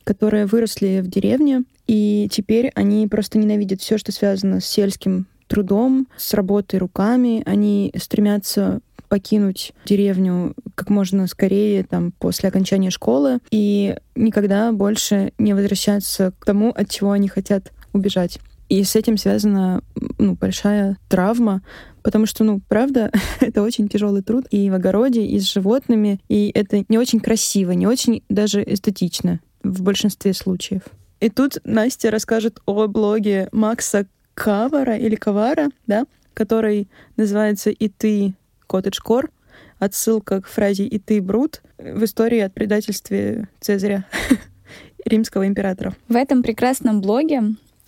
которые 0.05 0.45
выросли 0.45 1.01
в 1.03 1.09
деревне, 1.09 1.63
и 1.87 2.29
теперь 2.31 2.71
они 2.73 3.05
просто 3.07 3.37
ненавидят 3.37 3.81
все, 3.81 3.97
что 3.97 4.13
связано 4.13 4.61
с 4.61 4.65
сельским 4.65 5.27
трудом, 5.47 6.07
с 6.15 6.33
работой 6.33 6.79
руками. 6.79 7.41
Они 7.45 7.91
стремятся 7.97 8.79
покинуть 9.09 9.73
деревню 9.85 10.53
как 10.75 10.89
можно 10.89 11.27
скорее, 11.27 11.83
там, 11.83 12.11
после 12.11 12.47
окончания 12.49 12.91
школы, 12.91 13.39
и 13.51 13.97
никогда 14.15 14.71
больше 14.71 15.33
не 15.37 15.53
возвращаться 15.53 16.31
к 16.39 16.45
тому, 16.45 16.69
от 16.69 16.89
чего 16.89 17.11
они 17.11 17.27
хотят 17.27 17.71
убежать. 17.91 18.39
И 18.69 18.83
с 18.83 18.95
этим 18.95 19.17
связана 19.17 19.81
ну, 20.19 20.35
большая 20.35 20.97
травма, 21.09 21.63
потому 22.03 22.27
что, 22.27 22.43
ну, 22.43 22.61
правда, 22.67 23.11
это 23.39 23.63
очень 23.63 23.89
тяжелый 23.89 24.21
труд 24.21 24.45
и 24.51 24.69
в 24.69 24.75
огороде, 24.75 25.25
и 25.25 25.39
с 25.39 25.51
животными, 25.51 26.19
и 26.29 26.51
это 26.53 26.85
не 26.87 26.97
очень 26.97 27.19
красиво, 27.19 27.71
не 27.71 27.87
очень 27.87 28.23
даже 28.29 28.63
эстетично 28.63 29.39
в 29.63 29.81
большинстве 29.81 30.33
случаев. 30.33 30.83
И 31.19 31.29
тут 31.29 31.57
Настя 31.65 32.11
расскажет 32.11 32.59
о 32.65 32.87
блоге 32.87 33.49
Макса 33.51 34.05
Кавара 34.35 34.95
или 34.95 35.15
Кавара, 35.15 35.69
да, 35.85 36.05
который 36.33 36.87
называется 37.17 37.71
«И 37.71 37.89
ты, 37.89 38.33
коттедж-кор», 38.69 39.31
отсылка 39.79 40.41
к 40.41 40.47
фразе 40.47 40.85
«И 40.85 40.99
ты, 40.99 41.21
Брут» 41.21 41.61
в 41.77 42.03
истории 42.03 42.39
о 42.39 42.49
предательстве 42.49 43.49
Цезаря, 43.59 44.05
римского 45.05 45.47
императора. 45.47 45.95
В 46.07 46.15
этом 46.15 46.43
прекрасном 46.43 47.01
блоге, 47.01 47.41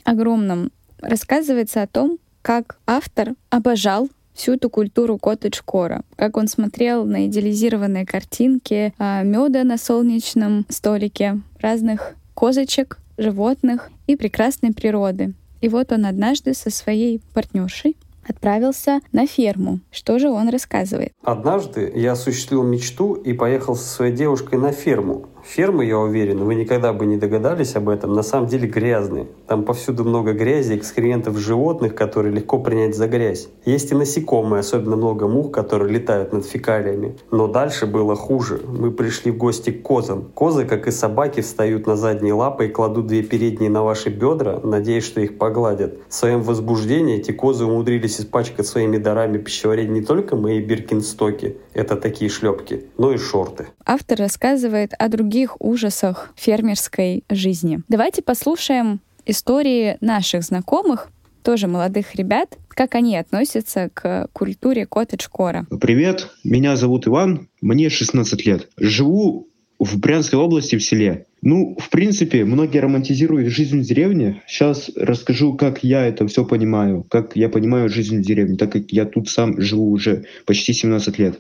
огромном, 0.04 0.72
рассказывается 1.00 1.84
о 1.84 1.88
том, 1.88 2.18
как 2.42 2.80
автор 2.88 3.34
обожал 3.50 4.10
всю 4.34 4.54
эту 4.54 4.70
культуру 4.70 5.18
коттедж-кора, 5.18 6.02
как 6.16 6.38
он 6.38 6.48
смотрел 6.48 7.06
на 7.06 7.28
идеализированные 7.28 8.06
картинки 8.06 8.94
а, 8.98 9.24
меда 9.24 9.64
на 9.64 9.78
солнечном 9.78 10.66
столике, 10.70 11.42
разных 11.60 12.16
козочек, 12.34 12.98
животных 13.18 13.90
и 14.08 14.16
прекрасной 14.16 14.74
природы. 14.74 15.34
И 15.60 15.70
вот 15.70 15.92
он 15.92 16.06
однажды 16.06 16.54
со 16.56 16.72
своей 16.72 17.22
партнершей 17.34 17.96
отправился 18.28 19.02
на 19.12 19.28
ферму. 19.28 19.80
Что 19.92 20.20
же 20.20 20.30
он 20.30 20.50
рассказывает? 20.50 21.14
Однажды 21.24 21.92
я 21.96 22.14
осуществил 22.14 22.64
мечту 22.64 23.14
и 23.14 23.34
поехал 23.34 23.76
со 23.76 23.88
своей 23.88 24.16
девушкой 24.16 24.60
на 24.60 24.72
ферму. 24.72 25.28
Фермы, 25.46 25.86
я 25.86 25.98
уверен, 26.00 26.44
вы 26.44 26.56
никогда 26.56 26.94
бы 26.94 27.06
не 27.06 27.18
догадались 27.18 27.76
об 27.76 27.90
этом, 27.90 28.14
на 28.14 28.24
самом 28.24 28.48
деле 28.48 28.68
грязные. 28.68 29.28
Там 29.48 29.64
повсюду 29.64 30.04
много 30.04 30.34
грязи, 30.34 30.76
экскрементов 30.76 31.38
животных, 31.38 31.96
которые 31.96 32.34
легко 32.34 32.60
принять 32.60 32.96
за 32.96 33.08
грязь. 33.08 33.50
Есть 33.66 33.92
и 33.92 33.96
насекомые, 33.96 34.60
особенно 34.60 34.96
много 34.96 35.28
мух, 35.28 35.52
которые 35.52 35.92
летают 35.92 36.34
над 36.34 36.46
фекалиями. 36.46 37.18
Но 37.32 37.48
дальше 37.48 37.86
было 37.86 38.16
хуже. 38.16 38.62
Мы 38.68 38.92
пришли 38.92 39.32
в 39.32 39.38
гости 39.38 39.72
к 39.72 39.82
козам. 39.82 40.26
Козы, 40.34 40.66
как 40.66 40.88
и 40.88 40.92
собаки, 40.92 41.42
встают 41.42 41.88
на 41.88 41.96
задние 41.96 42.34
лапы 42.34 42.68
и 42.68 42.70
кладут 42.70 43.08
две 43.08 43.24
передние 43.24 43.70
на 43.70 43.84
ваши 43.84 44.10
бедра, 44.10 44.60
надеясь, 44.64 45.06
что 45.06 45.22
их 45.22 45.38
погладят. 45.38 45.96
В 46.08 46.14
своем 46.14 46.42
возбуждении 46.42 47.18
эти 47.18 47.32
козы 47.32 47.66
умудрились 47.66 48.20
испачкать 48.20 48.68
своими 48.68 48.98
дарами 48.98 49.38
пищеварения 49.38 49.92
не 49.92 50.02
только 50.02 50.36
мои 50.36 50.62
биркинстоки, 50.62 51.58
это 51.74 51.96
такие 51.96 52.30
шлепки, 52.30 52.86
но 52.98 53.12
и 53.12 53.18
шорты. 53.18 53.68
Автор 53.86 54.20
рассказывает 54.20 54.94
о 54.98 55.10
других 55.10 55.31
других 55.32 55.56
ужасах 55.62 56.34
фермерской 56.36 57.24
жизни. 57.30 57.80
Давайте 57.88 58.22
послушаем 58.22 59.00
истории 59.26 59.96
наших 60.02 60.44
знакомых, 60.44 61.08
тоже 61.42 61.68
молодых 61.68 62.16
ребят, 62.16 62.58
как 62.68 62.96
они 62.96 63.16
относятся 63.16 63.90
к 63.94 64.28
культуре 64.34 64.86
коттедж-кора. 64.86 65.68
Привет, 65.80 66.28
меня 66.44 66.76
зовут 66.76 67.08
Иван, 67.08 67.48
мне 67.62 67.90
16 67.90 68.46
лет. 68.46 68.68
Живу 68.78 69.48
в 69.80 70.00
Брянской 70.00 70.38
области 70.38 70.76
в 70.76 70.84
селе. 70.84 71.28
Ну, 71.42 71.78
в 71.80 71.90
принципе, 71.90 72.44
многие 72.44 72.80
романтизируют 72.80 73.48
жизнь 73.48 73.80
в 73.80 73.86
деревне. 73.86 74.44
Сейчас 74.48 74.92
расскажу, 74.98 75.54
как 75.54 75.82
я 75.82 76.06
это 76.06 76.28
все 76.28 76.46
понимаю, 76.46 77.06
как 77.10 77.38
я 77.38 77.48
понимаю 77.48 77.88
жизнь 77.88 78.18
в 78.18 78.22
деревне, 78.22 78.58
так 78.58 78.74
как 78.74 78.92
я 78.92 79.06
тут 79.06 79.30
сам 79.30 79.62
живу 79.62 79.92
уже 79.92 80.26
почти 80.46 80.74
17 80.74 81.18
лет. 81.20 81.40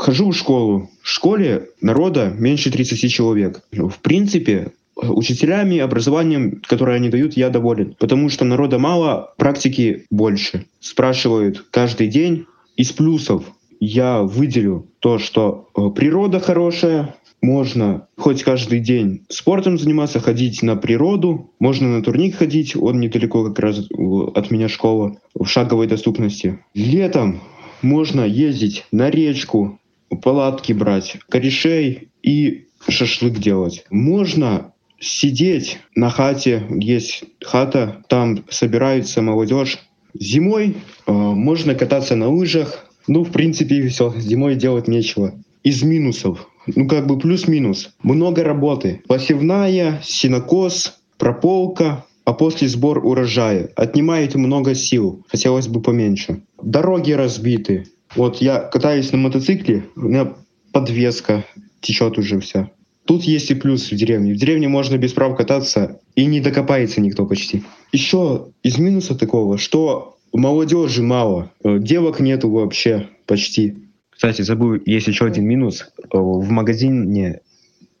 Хожу 0.00 0.30
в 0.30 0.34
школу. 0.34 0.88
В 1.02 1.08
школе 1.10 1.68
народа 1.82 2.32
меньше 2.34 2.70
30 2.70 3.12
человек. 3.12 3.60
В 3.70 3.98
принципе, 4.00 4.72
учителями, 4.96 5.76
образованием, 5.76 6.62
которое 6.66 6.96
они 6.96 7.10
дают, 7.10 7.34
я 7.34 7.50
доволен. 7.50 7.96
Потому 7.98 8.30
что 8.30 8.46
народа 8.46 8.78
мало, 8.78 9.34
практики 9.36 10.06
больше. 10.10 10.64
Спрашивают 10.80 11.66
каждый 11.70 12.08
день. 12.08 12.46
Из 12.78 12.92
плюсов 12.92 13.44
я 13.78 14.22
выделю 14.22 14.86
то, 15.00 15.18
что 15.18 15.68
э, 15.76 15.90
природа 15.94 16.40
хорошая, 16.40 17.14
можно 17.42 18.06
хоть 18.16 18.42
каждый 18.42 18.80
день 18.80 19.26
спортом 19.28 19.76
заниматься, 19.76 20.18
ходить 20.18 20.62
на 20.62 20.76
природу, 20.76 21.50
можно 21.58 21.88
на 21.88 22.02
турник 22.02 22.36
ходить, 22.36 22.74
он 22.74 23.00
недалеко 23.00 23.44
как 23.44 23.58
раз 23.58 23.86
от 24.34 24.50
меня 24.50 24.70
школа, 24.70 25.18
в 25.34 25.44
шаговой 25.46 25.88
доступности. 25.88 26.58
Летом 26.74 27.42
можно 27.82 28.22
ездить 28.22 28.84
на 28.92 29.10
речку, 29.10 29.79
палатки 30.22 30.72
брать, 30.72 31.16
корешей 31.28 32.08
и 32.22 32.66
шашлык 32.88 33.38
делать. 33.38 33.84
Можно 33.90 34.72
сидеть 34.98 35.78
на 35.94 36.10
хате, 36.10 36.66
есть 36.70 37.24
хата, 37.42 38.02
там 38.08 38.44
собирается 38.50 39.22
молодежь. 39.22 39.78
Зимой 40.18 40.76
э, 41.06 41.12
можно 41.12 41.74
кататься 41.74 42.16
на 42.16 42.28
лыжах. 42.28 42.86
Ну, 43.06 43.24
в 43.24 43.30
принципе, 43.30 43.88
все. 43.88 44.12
Зимой 44.16 44.56
делать 44.56 44.88
нечего. 44.88 45.34
Из 45.62 45.82
минусов, 45.82 46.48
ну 46.66 46.88
как 46.88 47.06
бы 47.06 47.18
плюс-минус, 47.18 47.94
много 48.02 48.42
работы. 48.42 49.02
Посевная, 49.06 50.00
синокос, 50.02 51.00
прополка, 51.18 52.04
а 52.24 52.32
после 52.32 52.68
сбор 52.68 53.04
урожая. 53.04 53.70
Отнимает 53.76 54.34
много 54.34 54.74
сил, 54.74 55.24
хотелось 55.28 55.68
бы 55.68 55.82
поменьше. 55.82 56.42
Дороги 56.62 57.12
разбиты, 57.12 57.86
вот 58.14 58.36
я 58.36 58.60
катаюсь 58.60 59.12
на 59.12 59.18
мотоцикле, 59.18 59.84
у 59.96 60.02
меня 60.02 60.32
подвеска 60.72 61.44
течет 61.80 62.18
уже 62.18 62.40
вся. 62.40 62.70
Тут 63.06 63.22
есть 63.24 63.50
и 63.50 63.54
плюс 63.54 63.90
в 63.90 63.96
деревне. 63.96 64.34
В 64.34 64.36
деревне 64.36 64.68
можно 64.68 64.96
без 64.96 65.12
прав 65.12 65.36
кататься, 65.36 66.00
и 66.14 66.26
не 66.26 66.40
докопается 66.40 67.00
никто 67.00 67.26
почти. 67.26 67.64
Еще 67.92 68.48
из 68.62 68.78
минуса 68.78 69.16
такого, 69.16 69.58
что 69.58 70.18
молодежи 70.32 71.02
мало, 71.02 71.50
э, 71.64 71.78
девок 71.78 72.20
нету 72.20 72.50
вообще 72.50 73.08
почти. 73.26 73.78
Кстати, 74.10 74.42
забыл, 74.42 74.80
есть 74.84 75.08
еще 75.08 75.26
один 75.26 75.46
минус. 75.46 75.88
Э, 75.98 76.18
в 76.18 76.50
магазине 76.50 77.40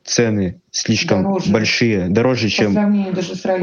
цены 0.04 0.60
слишком 0.70 1.22
дороже. 1.22 1.50
большие, 1.50 2.08
дороже, 2.08 2.46
По 2.46 2.52
чем 2.52 2.74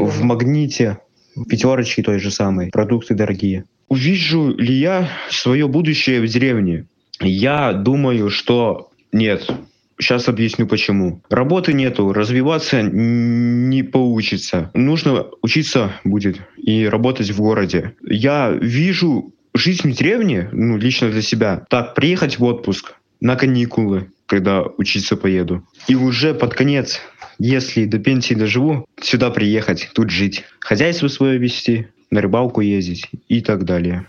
в 0.04 0.22
магните, 0.22 0.98
в 1.34 1.44
пятерочке 1.44 2.02
той 2.02 2.18
же 2.18 2.30
самой. 2.30 2.70
Продукты 2.70 3.14
дорогие. 3.14 3.64
Увижу 3.88 4.54
ли 4.56 4.74
я 4.74 5.08
свое 5.30 5.66
будущее 5.66 6.20
в 6.20 6.26
деревне? 6.26 6.86
Я 7.20 7.72
думаю, 7.72 8.30
что 8.30 8.90
нет. 9.12 9.50
Сейчас 9.98 10.28
объясню 10.28 10.66
почему. 10.66 11.22
Работы 11.28 11.72
нету, 11.72 12.12
развиваться 12.12 12.82
не 12.82 13.82
получится. 13.82 14.70
Нужно 14.74 15.26
учиться 15.42 15.92
будет 16.04 16.40
и 16.56 16.86
работать 16.86 17.30
в 17.30 17.40
городе. 17.40 17.94
Я 18.02 18.50
вижу 18.50 19.32
жизнь 19.54 19.90
в 19.90 19.96
деревне, 19.96 20.48
ну, 20.52 20.76
лично 20.76 21.10
для 21.10 21.22
себя, 21.22 21.66
так, 21.68 21.94
приехать 21.94 22.38
в 22.38 22.44
отпуск 22.44 22.94
на 23.20 23.34
каникулы, 23.34 24.10
когда 24.26 24.62
учиться 24.62 25.16
поеду. 25.16 25.64
И 25.88 25.96
уже 25.96 26.32
под 26.34 26.54
конец, 26.54 27.00
если 27.38 27.84
до 27.84 27.98
пенсии 27.98 28.34
доживу, 28.34 28.86
сюда 29.00 29.30
приехать, 29.30 29.90
тут 29.94 30.10
жить. 30.10 30.44
Хозяйство 30.60 31.08
свое 31.08 31.38
вести, 31.38 31.88
на 32.10 32.20
рыбалку 32.20 32.60
ездить 32.60 33.10
и 33.28 33.40
так 33.40 33.64
далее. 33.64 34.06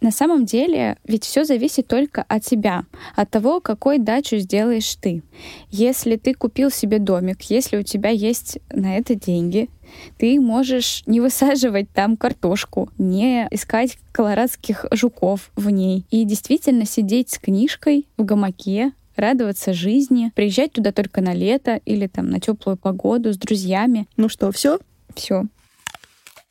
На 0.00 0.10
самом 0.10 0.46
деле, 0.46 0.96
ведь 1.06 1.24
все 1.24 1.44
зависит 1.44 1.86
только 1.86 2.24
от 2.26 2.42
тебя, 2.42 2.84
от 3.16 3.28
того, 3.28 3.60
какой 3.60 3.98
дачу 3.98 4.38
сделаешь 4.38 4.94
ты. 4.94 5.22
Если 5.70 6.16
ты 6.16 6.32
купил 6.32 6.70
себе 6.70 6.98
домик, 6.98 7.42
если 7.42 7.76
у 7.76 7.82
тебя 7.82 8.08
есть 8.08 8.58
на 8.72 8.96
это 8.96 9.14
деньги, 9.14 9.68
ты 10.16 10.40
можешь 10.40 11.02
не 11.04 11.20
высаживать 11.20 11.90
там 11.90 12.16
картошку, 12.16 12.88
не 12.96 13.46
искать 13.50 13.98
колорадских 14.12 14.86
жуков 14.90 15.50
в 15.54 15.68
ней 15.68 16.06
и 16.10 16.24
действительно 16.24 16.86
сидеть 16.86 17.30
с 17.30 17.38
книжкой 17.38 18.06
в 18.16 18.24
гамаке, 18.24 18.92
радоваться 19.16 19.74
жизни, 19.74 20.32
приезжать 20.34 20.72
туда 20.72 20.92
только 20.92 21.20
на 21.20 21.34
лето 21.34 21.80
или 21.84 22.06
там 22.06 22.30
на 22.30 22.40
теплую 22.40 22.78
погоду 22.78 23.34
с 23.34 23.36
друзьями. 23.36 24.06
Ну 24.16 24.30
что, 24.30 24.50
все? 24.50 24.78
Все. 25.14 25.44